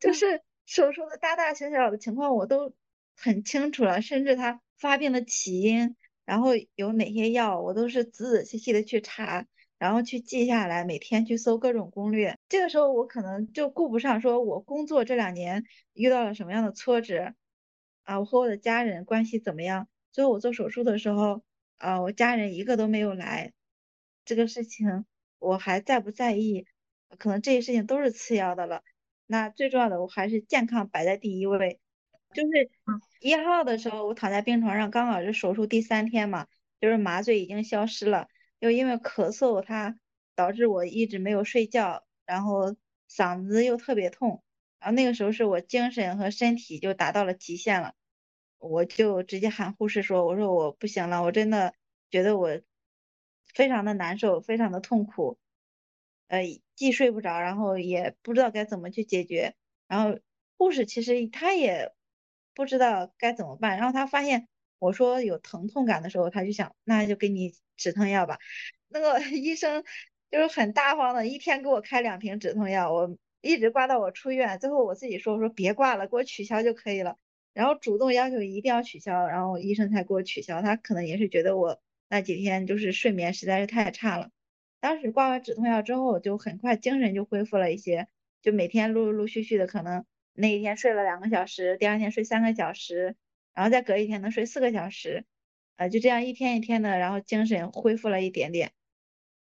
[0.00, 2.72] 就是手术的大大小小的情况我都
[3.14, 9.46] 很清楚了，甚至它发病的起因，然后有哪些药，我都是仔仔细细的去查。
[9.82, 12.38] 然后去记下来，每天去搜各种攻略。
[12.48, 17.34] 这个时候我可能就顾不上说，我工作这两年遇到了什么样的挫折
[18.04, 19.88] 啊，我和我的家人关系怎么样？
[20.12, 21.42] 最后我做手术的时候，
[21.78, 23.54] 啊，我家人一个都没有来，
[24.24, 25.04] 这个事情
[25.40, 26.64] 我还在不在意？
[27.18, 28.85] 可能这些事情都是次要的了。
[29.26, 31.80] 那最重要的，我还是健康摆在第一位。
[32.33, 32.70] 就是
[33.18, 36.46] 一号的时候，我躺在病床上，刚好是手术第三天嘛，
[36.80, 38.28] 就是麻醉已经消失了。
[38.63, 39.98] 又因为咳嗽，它
[40.37, 42.77] 导致我一直没有睡觉，然后
[43.10, 44.44] 嗓子又特别痛，
[44.79, 47.94] 然后那个时候是我精神和身体就达到了极限了，
[48.58, 51.75] 我就直接喊护士说：“我说我不行了，我真的
[52.08, 52.60] 觉得我
[53.52, 55.38] 非常的难受，非常的痛苦，
[56.29, 56.40] 呃，
[56.77, 59.56] 既睡不着，然后也不知道该怎么去解决。
[59.88, 60.21] 然后
[60.56, 61.92] 护士其实他也
[62.54, 64.46] 不知道该怎么办，然后他发现
[64.83, 68.38] 我说有疼痛感的时候，他就想那就给你。”止痛药吧，
[68.88, 69.83] 那个 医生
[70.30, 74.56] 就是很大方的，一天给我开两瓶止痛药，我一直挂到我出院。
[74.60, 77.16] 最后我自己说，我说别挂了，给我取消就可以了。
[77.54, 80.62] 然后主动要求一定要取消，然后医生才给我取消。
[80.62, 84.30] 他可能也是觉得我那几天就是睡眠实在是太差了。
[84.78, 88.06] 当时挂完止痛药之后，就很快精神就恢复了一些，
[88.42, 90.04] 就每天陆陆续续的，可能
[90.35, 93.16] 那一天睡了两个小时，第二天睡三个小时，
[93.55, 95.25] 然后再隔一天能睡四个小时，
[95.77, 98.73] 呃，就这样一天一天的，然后精神恢复了一点点。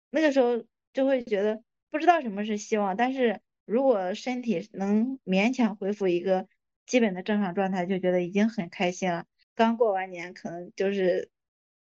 [0.10, 6.47] 那个时候就会觉得不知道什么是希望，但是如果身体能勉强恢复一个。
[6.86, 9.26] 基本的正常状态就觉得已经很开心了。
[9.56, 11.32] 刚过完年，可能就是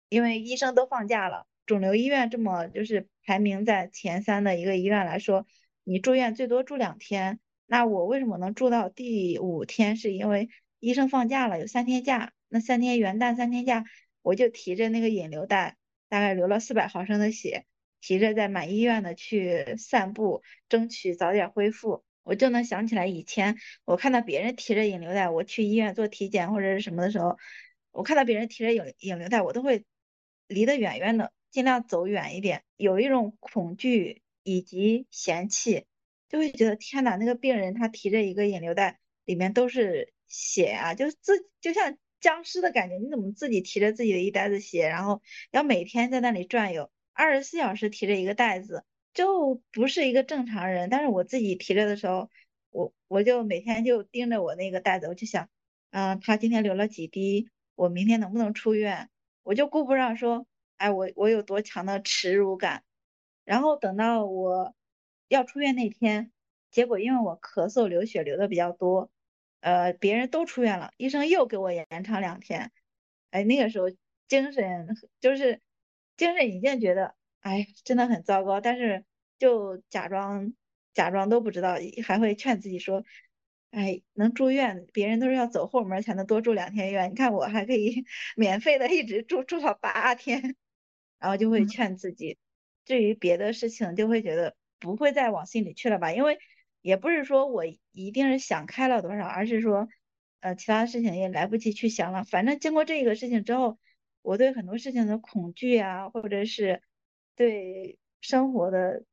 [0.08, 5.46] 因为医生都放假了，肿瘤医院这么就是排名在前三的一个医院来说，
[5.84, 7.38] 你住院最多住两天。
[7.66, 9.94] 那我为什么能住到第五天？
[9.98, 10.48] 是因为
[10.80, 12.32] 医生放假了，有三天假。
[12.48, 13.84] 那三天元旦三天假，
[14.22, 15.76] 我就提着那个引流袋，
[16.08, 17.66] 大概流了四百毫升的血，
[18.00, 22.04] 提着在满医院的去散步，争取早点恢复。
[22.22, 27.36] 我就能想起来以前我看到别人提着引流袋，我去医院做体检或者是什么的时候，
[27.90, 29.84] 我看到别人提着引引流袋，我都会
[30.46, 35.86] 离得远远的，尽量走远一点，有一种恐惧以及嫌弃，
[36.28, 48.84] 就会觉得天呐，那个病人他提着一个引流袋，里面都是血啊，就自就像僵尸的感觉，你怎么自己提着自己的一袋子血，然后要每天在那里转悠，二十四小时提着一个袋子。
[49.14, 52.30] 就不是一个正常人，但是我自己提着的时候，
[52.70, 55.48] 我我就每天就盯着我那个袋子，我就想，
[55.90, 59.10] 嗯，他今天流了几滴，我明天能不能出院？
[59.42, 62.84] 我就顾不上说，哎，我我有多强的耻辱感。
[63.44, 64.72] 然后等到我
[65.26, 66.30] 要出院那天，
[66.70, 69.10] 结果因为我咳嗽流血流的比较多，
[69.60, 72.72] 呃，别人都出院了，医生又给我延长两天，
[73.30, 73.86] 哎，那个时候
[74.28, 74.88] 精神
[75.20, 75.60] 就是
[76.16, 79.04] 精神已经觉得，哎，真的很糟糕，但是。
[79.40, 80.52] 就假装
[80.94, 83.04] 假装都不知道，还会劝自己说
[83.70, 88.04] ：“哎，能住院，别人都是要走后门才能多住两天院，你看我还可以
[88.34, 90.56] 免费的一直住住到八天。”
[91.20, 92.36] 然后就会劝自己。
[92.84, 96.40] 至于别的事情，就会觉得不会再往心里去了吧，因为
[96.82, 97.62] 也不是说我
[98.06, 99.88] 一定是想开了多少，而是说，
[100.40, 102.24] 呃，其他事情也来不及去想了。
[102.24, 103.78] 反正经过这个事情之后，
[104.22, 106.82] 我对很多事情的恐惧啊，或者是
[107.36, 109.04] 对生活的。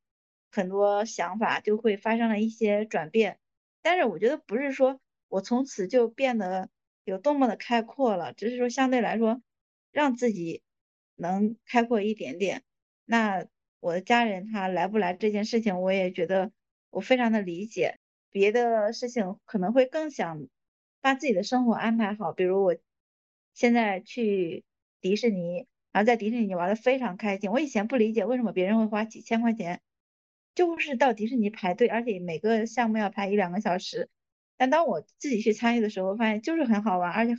[0.51, 3.39] 很多想法就会发生了一些转变，
[3.81, 6.69] 但是我觉得不是说我从此就变得
[7.03, 9.41] 有多么的开阔了，只是说相对来说
[9.91, 10.63] 让自己
[11.15, 12.63] 能开阔一点点。
[13.03, 13.45] 那
[13.81, 16.53] 我的家人他来不来这件事情，我也觉得
[16.89, 17.99] 我非常的理解。
[18.35, 20.49] 别的事情可能会更想
[20.99, 22.75] 把自己的生活安排好，比如我
[23.53, 24.65] 现在去
[24.99, 27.49] 迪士尼，然后在迪士尼玩的非常开心。
[27.49, 29.79] 我以前不理解为什么别人会花几千块钱。
[30.53, 34.09] 就是到迪士尼排队，而且每个项目要排一两个小时。
[34.57, 37.35] 但当我自己去参与的时候，发现就是很好玩，而且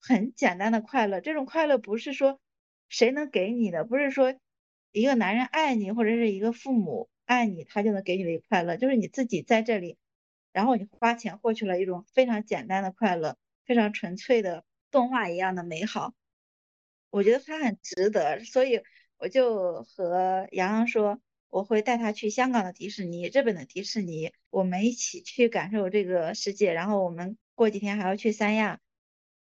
[0.00, 1.20] 很简单的快乐。
[1.20, 2.40] 这种快乐不是说
[2.88, 4.34] 谁能给你的，不是说
[4.92, 9.98] 一个男人爱你，或者是一个父母爱你，他就能给你的快乐，就是你自己在这里，
[10.52, 16.14] 然后你花钱获取了一种非常简单的快乐，非常纯粹的动画一样的美好。
[17.10, 18.82] 我觉得它很值得，所以
[19.16, 21.20] 我就和洋洋说。
[21.50, 26.74] 我会带他去香港的迪士尼，日本的迪士尼，我们一起去感受这个世界。
[26.74, 28.80] 然后我们过几天还要去三亚，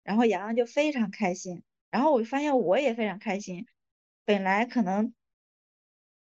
[0.02, 1.62] 然后洋洋就非常开心。
[1.92, 3.68] 然后我发现我也非常开心。
[4.26, 5.14] 本来可能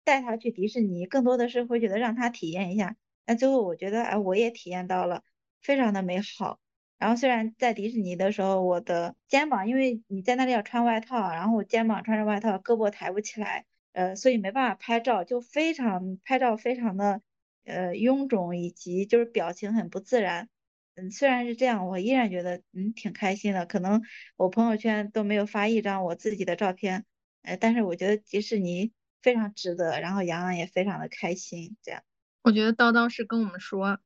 [0.03, 2.97] 带他去迪士尼，更多的是会觉得让他体验一下。
[3.29, 5.23] 但最后我觉得，哎，我也体验到了，
[5.61, 6.59] 非常的美好。
[6.97, 13.67] 然后虽然在迪士尼的时候，我的肩膀，因为你在那里要穿外套，然后我肩膀穿着外套，胳膊抬不起来。
[13.93, 17.21] 呃，所以没办法拍照，就非常拍照非常的
[17.65, 20.49] 呃臃肿，以及就是表情很不自然。
[20.95, 23.67] 嗯，虽然是这样，我依然觉得嗯挺开心的。
[23.67, 24.01] 可能
[24.39, 27.05] 我朋友圈都没有发一张我自己的照片，
[27.43, 31.77] 呃，但是我觉得迪士尼非常值得，然后洋洋也非常的开心。
[31.83, 32.03] 这样，
[32.45, 33.99] 我觉得叨叨是跟我们说，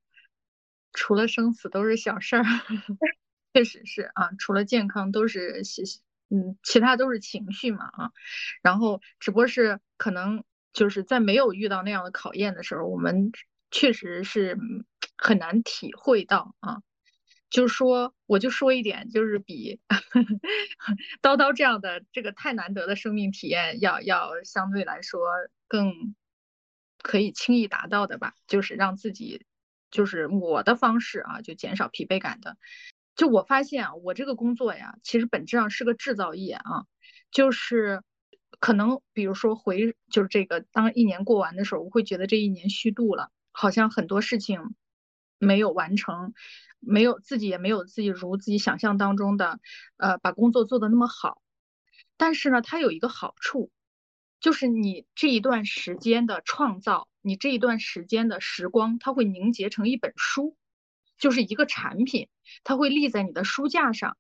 [0.93, 2.43] 除了生死都是小事儿，
[3.55, 5.63] 确实是啊，除了健康都是。
[6.35, 8.11] 嗯，其他都是情绪嘛啊，
[8.63, 13.31] 然后只不过是可能就是在没有遇到那样的考验的时候，我们
[13.71, 14.57] 确实是
[15.19, 16.79] 很难体会到啊。
[17.51, 19.79] 就是说，我就说一点，就是比
[21.21, 25.21] 叨叨这样的这个太难得的生命体验要要相对来说
[25.69, 26.15] 更
[27.03, 29.45] 可以轻易达到的吧，就是让自己
[29.91, 32.57] 就是我的方式啊，就减少疲惫感的。
[33.15, 36.87] 就我发现啊，我这个工作呀，其实本质上是个制造业啊，
[37.31, 38.03] 就是
[38.59, 44.75] 可能比如说回就是这个当一年过完的时候，我会觉得这一年虚度了，好像很多事情
[45.39, 46.33] 没有完成，
[46.81, 49.61] 没有自己也没有自己如自己想象当中的，
[49.99, 51.43] 呃，把工作做得那么好。
[52.17, 53.71] 但是呢，它有一个好处，
[54.43, 60.57] 就是你这一段时间的创造，你这一段时间的时光，它会凝结成一本书，
[61.17, 62.29] 就是一个产品，
[62.65, 64.17] 它会立在你的书架上。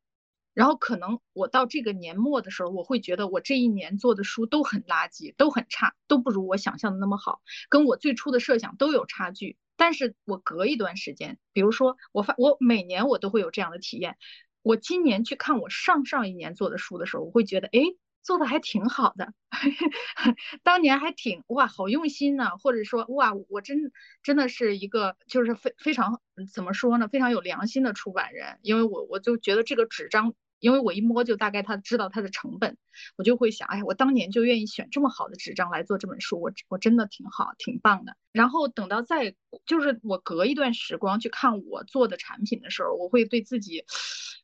[0.54, 9.56] 然后可能我到这个年末的时候，我会觉得我这一年做的书都很垃圾，都很差，都不如我想象的那么好，跟我最初的设想都有差距。
[9.76, 14.18] 但是我隔一段时间，比如说我发我每年我都会有这样的体验。
[14.62, 17.80] 我今年去看我上上一年做的书的时候，我会觉得，哎，
[18.22, 19.32] 做的还挺好的，
[20.62, 23.92] 当年还挺哇，好用心呢，或者说哇，我真
[24.22, 26.20] 真的是一个就是非非常
[26.52, 30.34] 怎么说呢，非常有良心的出版人，因为我我就觉得这个纸张。
[30.62, 32.76] 因为我一摸就大概他知道它的成本，
[33.16, 38.16] 我就会想，哎，我当年就愿意选这么好的纸张来做这本书，我我真的挺好，挺棒的。
[38.30, 39.34] 然后等到再
[39.66, 43.84] 就是我隔一段时光去看我做的产品的时候，我会对自己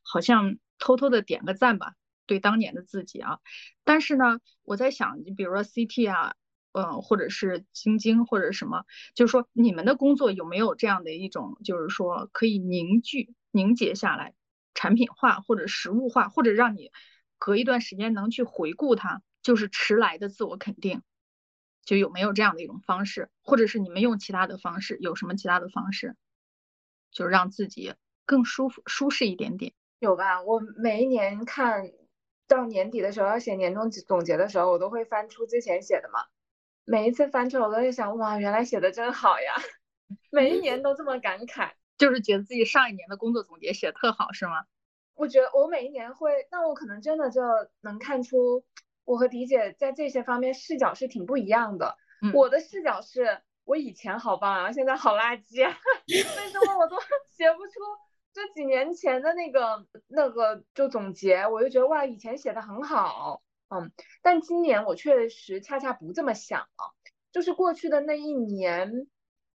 [0.03, 1.93] 好像偷偷的点个赞吧，
[2.29, 3.39] 对当年的自己啊。
[3.83, 6.35] 但是呢，我在想，你比如说 CT 啊，
[6.73, 14.35] 嗯，或者是晶晶或者什么，就是说你们的工作有没有这样的一种，就是说可以凝聚凝结下来。
[14.75, 16.91] 产品化或者实物化，或者让你
[17.37, 21.01] 隔一段时间能去回顾它，就是迟来的自我肯定，
[21.83, 26.15] 就有没有这样的一种方式，或者是你们用其他的方式，有什么其他的方式，
[27.11, 27.93] 就是让自己
[28.25, 29.73] 更舒服、舒适一点点？
[29.99, 30.43] 有吧？
[30.43, 31.83] 我每一年看
[32.49, 36.25] 到年底的时候要写年终总结的时候，我都会翻出之前写的嘛。
[36.83, 39.53] 每一次翻出来，我都会想，哇，原来写的真好呀！
[40.31, 41.71] 每一年都这么感慨。
[41.99, 44.65] 就是觉得自己上一年的工作总结写的特好，是吗？
[45.13, 47.41] 我觉得我每一年会，那我可能真的就
[47.81, 48.63] 能看出
[49.05, 51.97] 我和迪姐在这些方面视角是挺不一样的。
[52.33, 55.77] 我的视角是我以前好棒啊，现在好垃圾， 啊
[56.07, 56.97] 为什么我都
[57.37, 57.73] 写不出
[58.39, 61.45] 那几年前的那个那个就总结？
[61.47, 66.95] 我就觉得哇，以前写的很好，嗯，但今年我确实恰恰不这么想了，
[67.33, 69.07] 就是过去的那一年。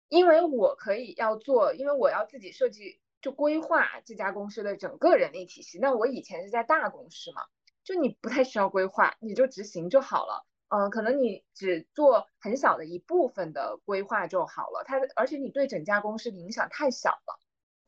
[0.08, 5.78] 因为我可以要做，因为我要自己设计就规划这家公司的整个人力体系。
[5.78, 7.44] 那我以前是在大公司嘛，
[7.84, 10.48] 就你不太需要规划，你就执行就好了。
[10.70, 14.84] 嗯，可能你只做很小的一部分的规划就好了。
[14.84, 17.40] 它而且你对整家公司的影响太小了。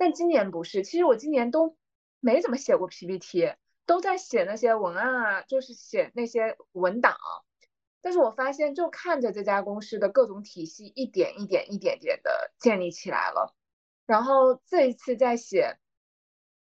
[0.02, 1.78] 但今年不是，其实我今年都
[2.20, 3.54] 没怎么写过 PPT，
[3.86, 7.16] 都在写那些文案啊，就是写那些文档。
[8.02, 13.56] 但是我发现，就看着这家公司的各种体系一点一点、一点点的建立起来了。
[14.08, 15.78] 然后这一次在写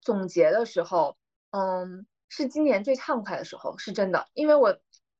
[0.01, 1.17] 总结的时候，
[1.51, 4.77] 嗯，是今年最畅快的时候，是真的，因为我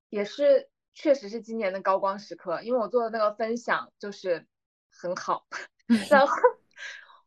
[0.09, 4.49] 也是确实是今年的高光时刻，因为我做的那个分享就是
[4.91, 5.47] 很好。
[6.11, 6.33] 然后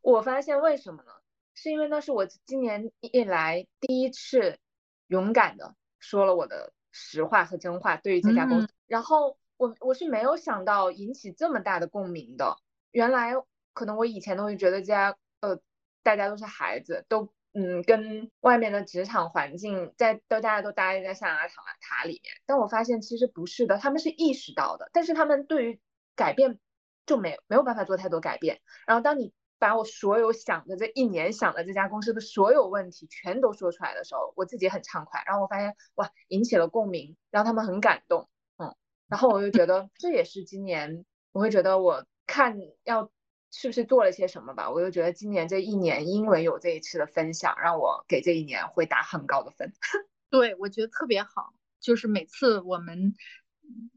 [0.03, 1.11] 我发现为什么呢？
[1.55, 4.59] 是因为那是我今年以来第一次
[5.07, 6.71] 勇敢的说了我的。
[6.95, 12.55] 实话和真话对于这家公司，然后我我是没有想到引起这么大的共鸣的。
[12.91, 13.33] 原来
[13.73, 15.59] 可能我以前都会觉得家呃
[16.03, 25.79] 大家都是孩子，都嗯跟外面的职场环境在都大家都待在象牙塔塔里面，但我发现其实不是的，他们是意识到的，但是他们对于
[26.15, 26.59] 改变
[27.07, 28.61] 就没没有办法做太多改变。
[28.85, 29.33] 然后当你。
[29.63, 35.23] 把我所有想的这一年想的这家公司的所有问题全都说出来的时候，我自己很畅快。
[35.25, 38.75] 然后我发现哇，引起了共鸣，让他们很感动，嗯。
[39.07, 43.09] 然后我就觉得这也是今年我会觉得我看要
[43.51, 44.69] 是不是做了些什么吧。
[44.69, 49.71] 我就觉得今年这一年因为有这一次的分享，让我给这一年会打很高的分。
[50.29, 53.15] 对，我觉得特别好，就是每次我们。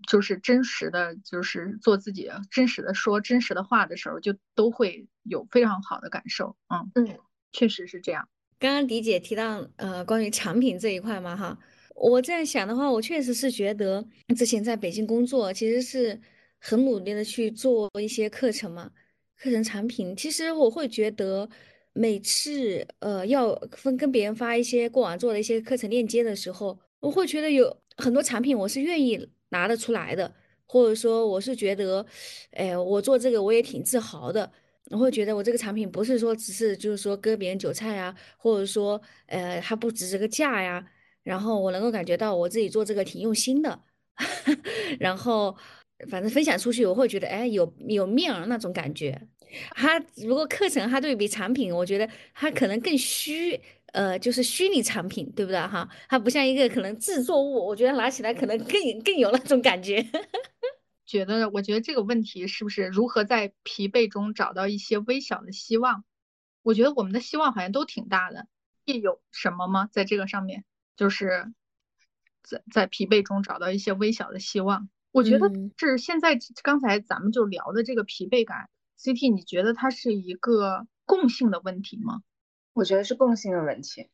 [0.06, 6.56] 就是真实的，就是做自己，真实的说真实的话的时候，就都会有非常好的感受。
[6.68, 7.18] 嗯嗯，
[7.52, 8.28] 确实是这样。
[8.58, 11.58] 刚刚迪姐提到呃关于产品这一块嘛哈，
[11.94, 14.06] 我这样想的话，我确实是觉得
[14.36, 16.20] 之前在北京工作，其实是
[16.60, 18.90] 很努力的去做一些课程嘛，
[19.36, 20.14] 课程产品。
[20.16, 21.48] 其实我会觉得
[21.92, 29.28] 每次呃要分跟别人发一些过往做的一些课程链接的时候，我会觉得有很多产品我是愿意。
[29.50, 30.32] 拿得出来的，
[30.66, 32.04] 或者说我是觉得，
[32.52, 34.50] 哎，我做这个我也挺自豪的。
[34.90, 40.86] 我会觉得我这个产品不是说只是就是说割别人韭菜呀，或者说呃它不值这个价呀。
[41.24, 43.80] 然后我能够感觉到我自己做这个挺用心的。
[45.00, 45.56] 然后
[46.08, 49.20] 反正分享出去，我会觉得哎有有面儿那种感觉。
[49.70, 53.60] 它如果课程它对比产品，我觉得它可能更虚。
[53.96, 55.88] 呃，就是虚拟产品，对不对哈？
[56.06, 60.06] 它不像一个可能制作物，我觉得拿起来可能更更有那种感觉。
[61.06, 66.04] 觉得，我觉得这个问题是不是如何在疲惫中找到一些微小的希望？
[66.62, 68.46] 我觉得我们的希望好像都挺大的。
[68.84, 69.88] 有什么吗？
[69.90, 71.50] 在这个上面，就是
[72.42, 74.90] 在在疲惫中找到一些微小的希望。
[75.10, 78.68] 我觉得是现在刚才咱们就聊的这个疲惫感
[79.00, 82.20] ，CT，你觉得它是一个共性的问题吗？
[82.76, 84.10] 我觉得是共性的问题，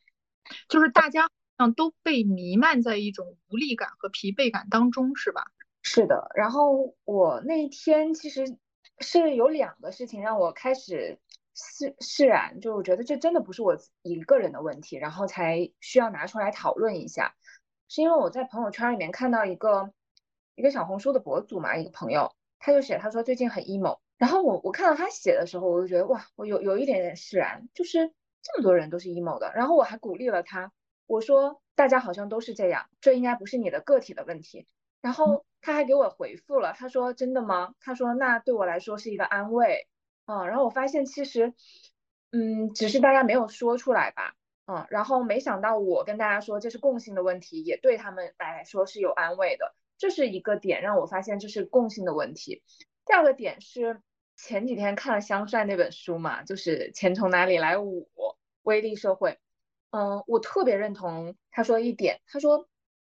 [0.69, 5.51] 就是大家好像都被弥漫在一种无力感和疲惫感当中，是吧？
[5.83, 6.31] 是的。
[6.37, 8.57] 然后我那一天其实
[9.01, 11.19] 是有两个事情让我开始
[11.57, 17.35] 释释然，就我觉得这真的不是我一个人的问题，然后才需要拿出来讨论一下。
[17.89, 19.93] 是因为我在朋友圈里面看到一个
[20.55, 28.13] 一个小红书的博主嘛，一个朋友，他就写他说最近很 emo，然后我我看到他写的时候，我就觉得哇，我有有一点点释然，就是。
[28.43, 30.73] 这么多人都是 emo 的，然后我还鼓励了他，
[31.07, 34.67] 我说大家好像都是这样，这应该不是你的个体的问题。
[35.01, 37.75] 然后他还给我回复了，他说真的吗？
[37.81, 39.87] 他说那对我来说是一个安慰，
[40.27, 41.55] 嗯，然后我发现其实，
[42.31, 44.35] 嗯，只是大家没有说出来吧，
[44.67, 52.63] 嗯，然后没想到我跟大家说这是共性的问题，也对他们来说是有安慰的，这是一个点让我发现这是共性的问题。
[53.07, 54.01] 第二个点是。
[54.37, 58.09] 前几天看了香帅那本书嘛，就是钱从哪里来五
[58.63, 59.39] 威力社会。
[59.91, 62.69] 嗯，我特别认同他说一点，他说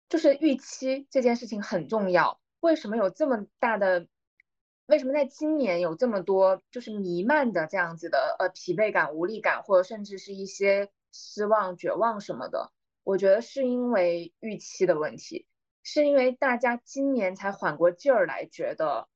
[0.10, 2.42] 就是预期这件事情很重要。
[2.60, 4.08] 为什么有这么大的？
[4.86, 12.72] 为什么在今年有这么多就是弥漫的这样子的呃疲惫感、无力感，或者甚至是一些失望、绝望什么的？
[13.04, 15.48] 我觉得是因为预期的问题，
[15.84, 19.08] 是因为大家今年才缓过劲儿来，觉得。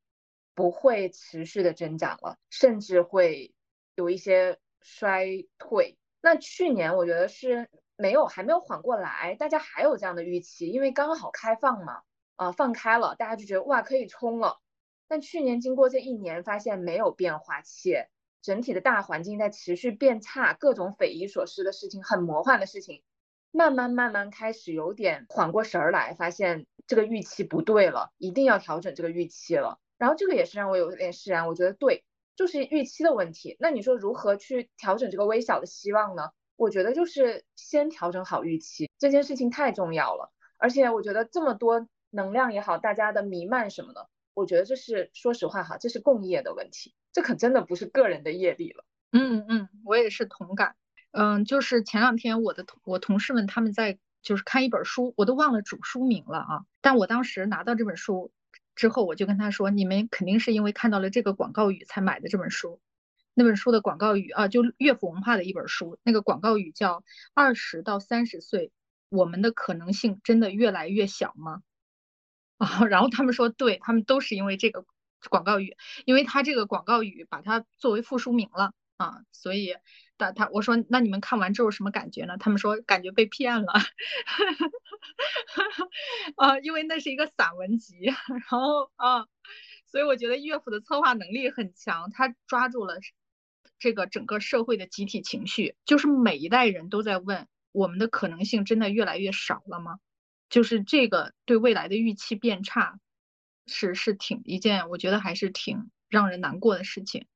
[0.57, 3.53] 不会持续的增长了，甚至会
[3.93, 5.99] 有一些衰退。
[6.19, 12.01] 那去年我觉得是没有，还没有缓过来，大家还有这样的预期，因为刚好开放嘛，
[12.37, 14.59] 啊，放开了，大家就觉得哇可以冲了。
[15.07, 18.09] 但去年经过这一年，发现没有变化，且
[18.41, 23.03] 整体的大环境在持续变差，各种匪夷所思的事情，很魔幻的事情，
[23.51, 29.79] 慢慢慢慢开始有点缓过神儿来，发现这个预期不对了，一定要调整这个预期了。
[29.97, 33.57] 然后这个也是让我有点释然，我觉得对，就是预期的问题。
[33.59, 36.29] 那你说如何去调整这个微小的希望呢？
[36.55, 40.31] 我觉得就是先调整好预期，这件事情太重要了。
[40.57, 48.83] 而且我觉得这么多能量也好，大家的弥漫什么的，我觉得这是说实话哈，这是共业的问题，这可真的不是个人的业力了。
[49.11, 50.75] 嗯嗯，我也是同感。
[51.11, 58.31] 嗯，就是前两天我的同我同事们他们在就是看一本书，我都忘了主书名了啊，但我当时拿到这本书。
[58.77, 62.79] 之后我就跟他说：“你们肯定是因为看到了这个广告语才买的这本书。
[63.33, 65.97] 那本书的广告语啊，就乐府文化的一本书。
[66.03, 67.03] 那个广告语叫
[67.33, 68.71] ‘二十到三十岁，
[69.09, 71.63] 我们的可能性真的越来越小吗？’
[72.59, 74.85] 啊，然后他们说，对他们都是因为这个
[75.29, 75.75] 广告语，
[76.05, 79.75] 因为他这个广告语把它作为副书名了啊，所以。”
[80.17, 82.37] 他他我说那你们看完之后什么感觉呢？
[82.37, 83.73] 他们说感觉被骗了，
[86.35, 89.27] 啊，因为那是一个散文集，然后啊，
[89.85, 92.99] 所以我觉得乐府的策划能力很强，他抓住了
[93.79, 99.99] 这个整个社会的集体情绪，就是每一代人都在问我们的可能性真的越来越少了吗？
[100.49, 102.99] 就是这个对未来的预期变差，
[103.67, 107.27] 是是挺一件我觉得还是挺让人难过的事情，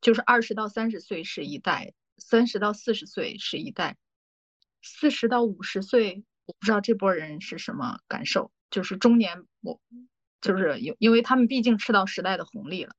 [0.00, 1.92] 就是二十到三十岁是一代。
[2.18, 3.96] 三十到四十岁是一代，
[4.82, 8.52] 四十到五十岁，我不知道这波人是什么感受。
[8.70, 9.80] 就是中年，我
[10.40, 12.94] 就是因因为他们毕竟吃到时代的红利了，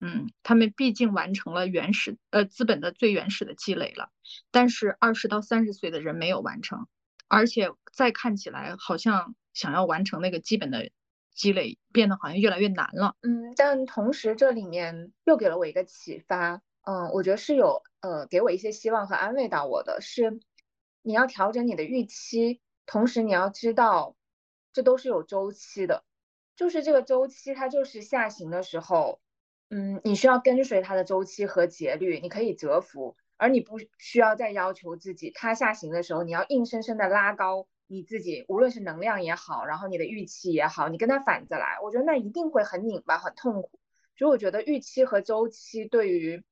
[0.00, 4.10] 嗯，他们毕竟完成了原始呃资本的最原始的积累了。
[4.50, 6.86] 但是二十到三十岁的人没有完成，
[7.28, 10.90] 而且再看起来好像想要完成那个基本的
[11.34, 13.16] 积累，变得好像越来越难了。
[13.22, 16.60] 嗯，但同时这里面又给了我一个启发。
[16.84, 20.40] 嗯，我觉得是有呃给我一些希望和安慰到我的，是
[21.02, 24.16] 你要调整你的预期，同时你要知道
[24.72, 26.04] 这都是有周期的，
[26.56, 29.20] 就是这个周期它就是下行的时候，
[29.70, 43.78] 嗯，你需要跟随它的周期和节律，你可以蛰伏，而你不需要再要求自己，它下行的时候你要硬生生的拉高你自己，无论是能量也好，然后你的预期也好，你跟它反着来，我觉得那一定会很拧巴很痛苦，
[44.16, 46.42] 所以我觉得预期和周期对于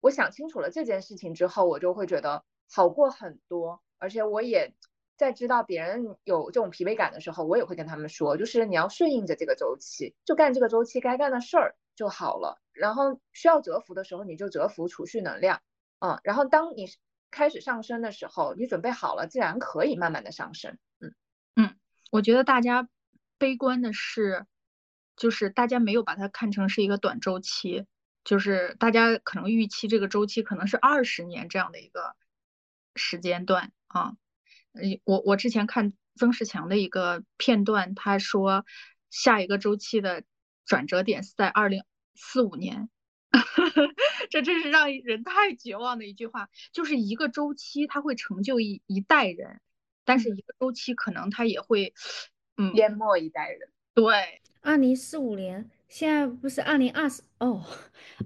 [0.00, 4.74] 我想清楚了这件事情之后，我就会觉得好过很多，而且我也
[5.16, 12.60] 在知道别人有这种疲惫感的时候，我也会跟他们说，就是你要顺应着这个周期，就干这个周期该干的事儿就好了。
[12.72, 15.60] 然后需要蛰伏的时候，你就蛰伏，储蓄能量，
[15.98, 16.20] 嗯。
[16.22, 16.86] 然后当你
[17.32, 20.78] 开始上升的时候，你准备好了，自然可以慢慢的上升。
[21.00, 21.12] 嗯
[21.56, 21.76] 嗯，
[22.12, 22.88] 我觉得大家
[23.36, 24.46] 悲观的是，
[25.16, 27.84] 就是大家没有把它看成是一个短周期。
[28.28, 32.14] 就是大家可能预期这个周期可能是二十年这样的一个
[32.94, 34.18] 时间段啊。
[35.04, 38.66] 我我之前看曾仕强的一个片段，他说
[39.08, 40.24] 下一个周期的
[40.66, 41.84] 转折点是在二零
[42.16, 42.90] 四五年，
[44.28, 46.50] 这真是让人太绝望的一句话。
[46.70, 49.62] 就是一个周期，它会成就一一代人，
[50.04, 51.94] 但是一个周期可能它也会，
[52.58, 53.70] 嗯，淹没一代人。
[53.94, 57.64] 对，二零四五年，现在不是二零二四哦，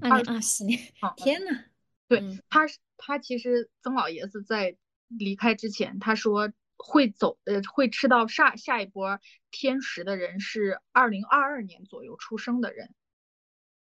[0.01, 0.79] 二零二四年，
[1.17, 1.65] 天呐，
[2.09, 4.77] 对，他他其实曾老爷子在。
[5.19, 12.95] 离开之前，他说会走，呃，会吃到下下一波天时的人是二零二二年左右出生的人，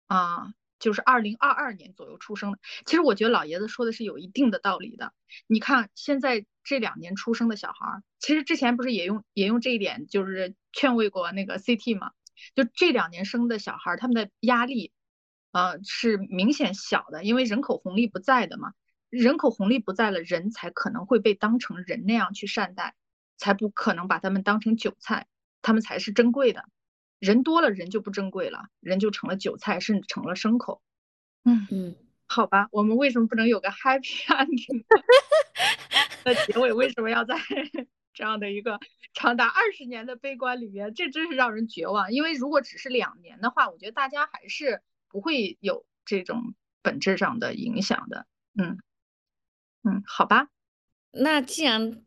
[0.07, 2.61] 啊，就是二零二二年左右出生的。
[2.85, 5.12] 其实我觉得老爷子说的是有一定的道理的。
[5.49, 12.12] 你看现在这两年出生的小孩，其实之前不是也用也用这一点就是劝慰过那个 CT 嘛？
[12.55, 14.93] 就这两年生的小孩，他们的压力，
[15.53, 18.72] 呃，是明显小的，因为人口红利不在的嘛。
[19.09, 22.95] 人口红利不在了，人才可能会被当成人那样去善待，
[23.37, 25.26] 才不可能把他们当成韭菜，
[25.62, 26.64] 他们才是珍贵的。
[27.18, 30.82] 人多了，人就不珍贵了，人就成了韭菜，甚至成了牲口。
[31.45, 34.84] 嗯嗯，好吧，我们为什么不能有个 happy ending？
[36.26, 37.37] 那结尾为什么要在
[38.12, 38.78] 这样的一个
[39.17, 40.93] 长达二十年的悲观里面？
[40.93, 42.12] 这真是让人绝望。
[42.12, 48.27] 因为如果只是两年的话，我觉得大家还是不会有这种本质上的影响的。
[48.59, 48.79] 嗯。
[49.89, 50.49] 嗯，好吧，
[51.12, 52.03] 那既然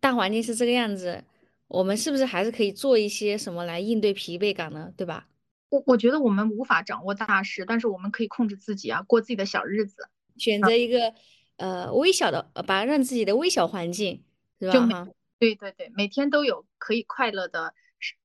[0.00, 1.24] 大环境是这个样子，
[1.68, 4.90] 我们是不是还是可以做一些什么来应对疲惫感呢？
[4.96, 5.28] 对吧？
[5.68, 11.12] 我我觉得我们无法掌握大事，但是我们可以控制自己啊，过自己的小日子，选择一个
[11.58, 14.24] 呃微小的，把让自己的微小环境，
[14.58, 15.06] 是吧？
[15.38, 17.74] 对对对，每天都有可以快乐的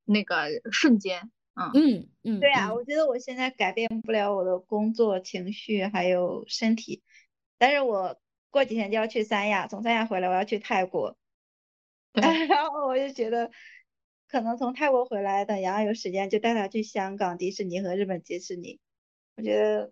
[0.05, 1.31] 那个瞬间。
[1.55, 7.03] 嗯嗯嗯，对啊，我觉得我现在改变不了我的工作、情绪还有身体，
[7.57, 8.19] 但是我。
[8.53, 11.17] 过几天就要去三亚，从三亚回来我要去泰国，
[12.13, 13.49] 然后我就觉得，
[14.27, 18.79] 可能从泰国回来，等洋洋有时间就带他去香港迪士尼和日本迪士尼。
[19.37, 19.91] 我觉得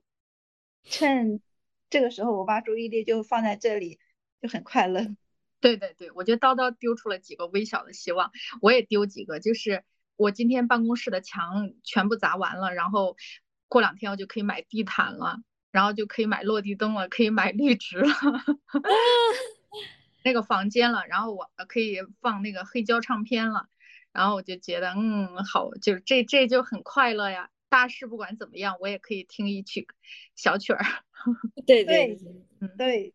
[0.83, 1.41] 趁
[1.89, 3.99] 这个时候，我把注意力就放在这里，
[4.43, 5.07] 就很快乐。
[5.61, 8.31] 对对对，我觉得叨叨丢出了几个微小的希望，
[8.61, 9.85] 我也丢几个，就是
[10.17, 13.15] 我今天办公室的墙全部砸完了，然后
[13.69, 15.41] 过两天我就可以买地毯了。
[15.71, 18.11] 然后就可以买落地灯了，可以买绿植了，
[20.21, 23.69] 那个房间了，然后我可以放那个黑胶唱片了，
[24.11, 27.51] 然后我就觉得，嗯，好，就是这这就很快乐呀。
[27.69, 29.87] 大事不管怎么样，我也可以听一曲
[30.35, 30.83] 小曲儿。
[31.65, 32.19] 对对，
[32.59, 33.13] 嗯对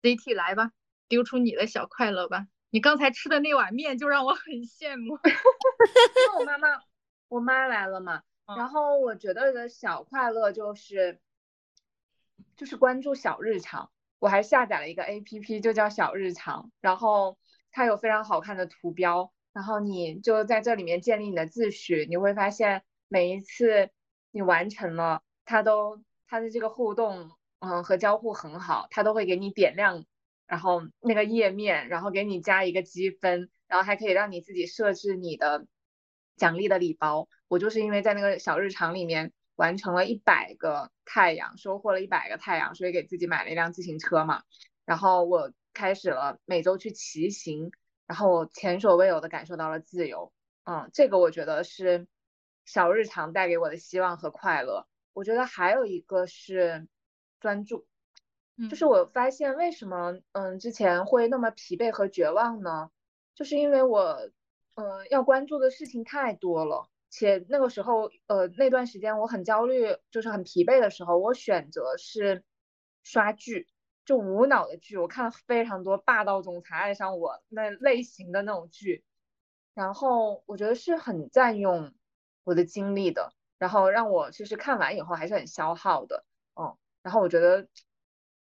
[0.00, 0.72] ，CT 来吧，
[1.10, 2.46] 丢出你的小快乐吧。
[2.70, 5.18] 你刚才吃的那碗面就让我很羡慕。
[5.28, 6.68] 因为我妈妈，
[7.28, 8.22] 我妈来了嘛，
[8.56, 11.20] 然后我觉得的小快乐就是。
[12.56, 17.38] 就是关注小日常，我还下载了一个 A P P，就叫小日常，然后
[17.70, 23.88] 它有非常好看的图标，然后你就在这里面建立你的自序，你会发现每一次
[24.30, 27.30] 你完成了，它都它的这个互动，
[27.60, 30.04] 嗯和交互很好，它都会给你点亮，
[30.50, 35.66] 然后那个页面，然后给你加一个积分，然后还可以让你自己设置你的
[36.36, 37.28] 奖励的礼包。
[37.48, 39.32] 我就是因为在那个小日常里面。
[39.56, 44.42] 完成了一百个太阳，收获了一百个太阳，所以给自己买了一辆自行车嘛。
[44.86, 47.70] 然后我开始了每周去骑行，
[48.06, 50.32] 然后我前所未有的感受到了自由。
[50.64, 52.08] 嗯，这个我觉得是
[52.64, 54.86] 小日常带给我的希望和快乐。
[55.12, 56.88] 我觉得还有一个是
[57.38, 57.86] 专注，
[58.68, 62.90] 就是我发现为什么嗯之前会那么疲惫和绝望呢？
[63.34, 64.30] 就是因为我
[64.74, 66.88] 嗯要关注的事情太多了。
[67.12, 72.44] 且那个时候，呃，那段时间我很焦虑，就是很疲惫的时候，我选择是
[73.02, 73.66] 刷剧，
[74.04, 79.04] 就无脑的剧，我看了非常多霸道总裁爱上我那类型的那种剧，
[79.74, 81.92] 然后我觉得是很占用
[82.44, 87.66] 我的精力的，然后让我其实看完以后还是很消耗的，嗯，然后我觉得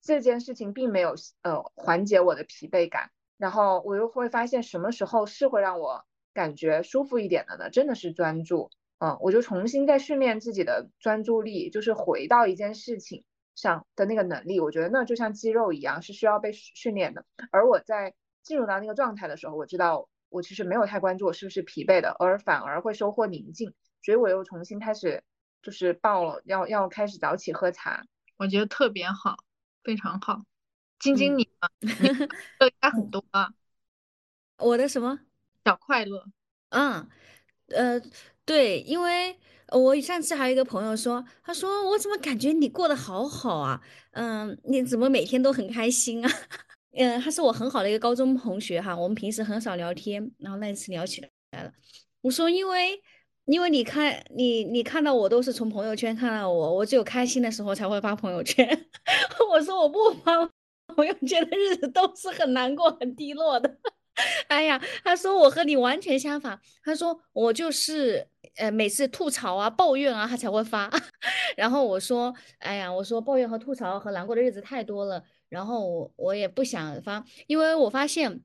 [0.06, 6.06] 这件事情并没有呃缓解我的疲惫感，然后我又会发现什么时候是会让我。
[6.36, 13.24] 感觉舒服一点的呢，真的是专注，嗯，我就重新再训练自己的专注力，就是回到一件事情
[13.56, 17.24] 上的那个能力，我觉得那就像肌肉一样，是需要被训练的。
[17.52, 25.24] 而我在进入到那个状态的时候，我知道我其实没有太关注我是不是疲惫的，而反而会收获宁静，所以我又重新开始
[25.62, 28.04] 就是报了要要开始早起喝茶，
[28.36, 29.38] 我觉得特别好，
[29.86, 30.44] 非常好。
[31.00, 31.70] 晶晶，你呢？
[32.60, 33.54] 应该 很多啊。
[34.58, 35.20] 我的什么？
[35.64, 36.26] 小快乐，
[36.70, 37.08] 嗯，
[37.68, 38.02] 呃，
[38.46, 39.38] 对，因为
[39.70, 43.82] 我上次还有一个朋友说，他说我怎么感觉你过得好好啊？
[44.12, 46.32] 嗯，你怎么每天都很开心啊？
[46.98, 51.22] 嗯，他是我很好的一个高中同学哈，我们平时很少聊天，然后那一次聊起
[51.52, 51.72] 来了。
[52.22, 53.00] 我说因为
[53.46, 58.68] 因为你看你你看到我都是从朋友圈看到我，我只有开心的时候才会发朋友圈。
[59.50, 60.34] 我说我不发
[60.88, 63.78] 朋友圈的日子都是很难过很低落的。
[64.48, 66.60] 哎呀，他说我和你完全相反。
[66.84, 68.26] 他说我就是
[68.56, 70.90] 呃每次吐槽啊、抱怨啊，他才会发。
[71.58, 75.22] 然后我说，哎呀，我说抱怨和吐槽和难过的日子太多了。
[75.50, 78.42] 然后我我也不想发，因为我发现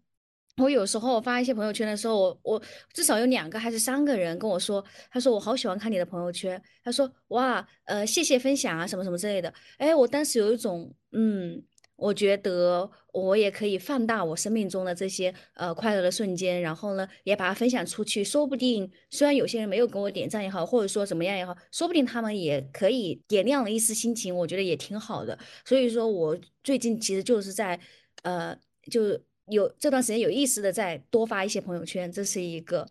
[0.57, 6.61] 我有时候发一些朋友圈的时候，我我至少有两个还是三个人跟我说，他说我好喜欢看你的朋友圈。
[6.85, 9.53] 他说哇，呃，谢谢分享啊，什么什么之类的。
[9.79, 11.63] 哎，我当时有一种嗯。
[12.01, 18.25] 我觉得我也可以放大我生命中的这些呃快乐的瞬间，然后呢，也把它分享出去。
[18.25, 24.35] 说不定虽然有些人没有给我点赞也好，或者说怎么样也好，说不定他们也可以点亮了一丝心情。
[24.35, 25.39] 我觉得也挺好的。
[25.67, 26.35] 所以说我
[26.65, 27.79] 最近其实就是在
[28.23, 28.57] 呃，
[28.91, 29.21] 就
[29.51, 32.87] 有这段时间有意识的在多发一些朋友圈，这是一个。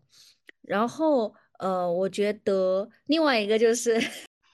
[0.62, 3.99] 然后呃，我觉得另外一个就是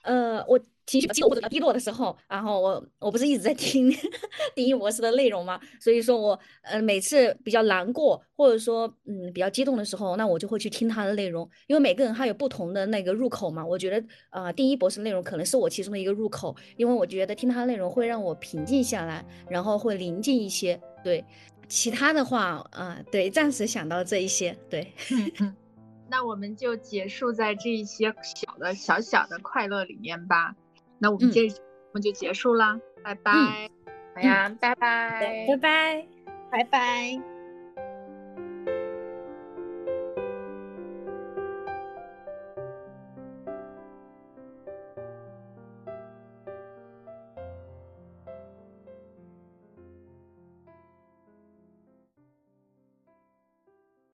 [0.02, 0.58] 呃我。
[0.86, 3.92] 情绪激动或者低落的时候，然后我我不是一直在听
[4.54, 5.60] 第一博士的内容吗？
[5.80, 13.66] 所以说我呃每次比较难过或者说嗯比较激动的时候，那我就会去听他的内容，因为每个人他有不同的那个入口嘛。
[13.66, 20.80] 我觉得呃第一博士内容可能是我其中的一个入口，因为我觉得听他的内容会让我平静下来，然后会宁静一些。
[21.02, 21.24] 对，
[21.68, 24.56] 其他的话啊，对，暂时想到这一些。
[24.70, 24.92] 对，
[26.08, 30.54] 那我们就结束在这一些小的小小的快乐里面吧。
[30.98, 33.32] 那我们这我们就结束了，拜拜。
[34.14, 36.06] 好呀，拜拜，拜拜，
[36.50, 37.35] 拜拜。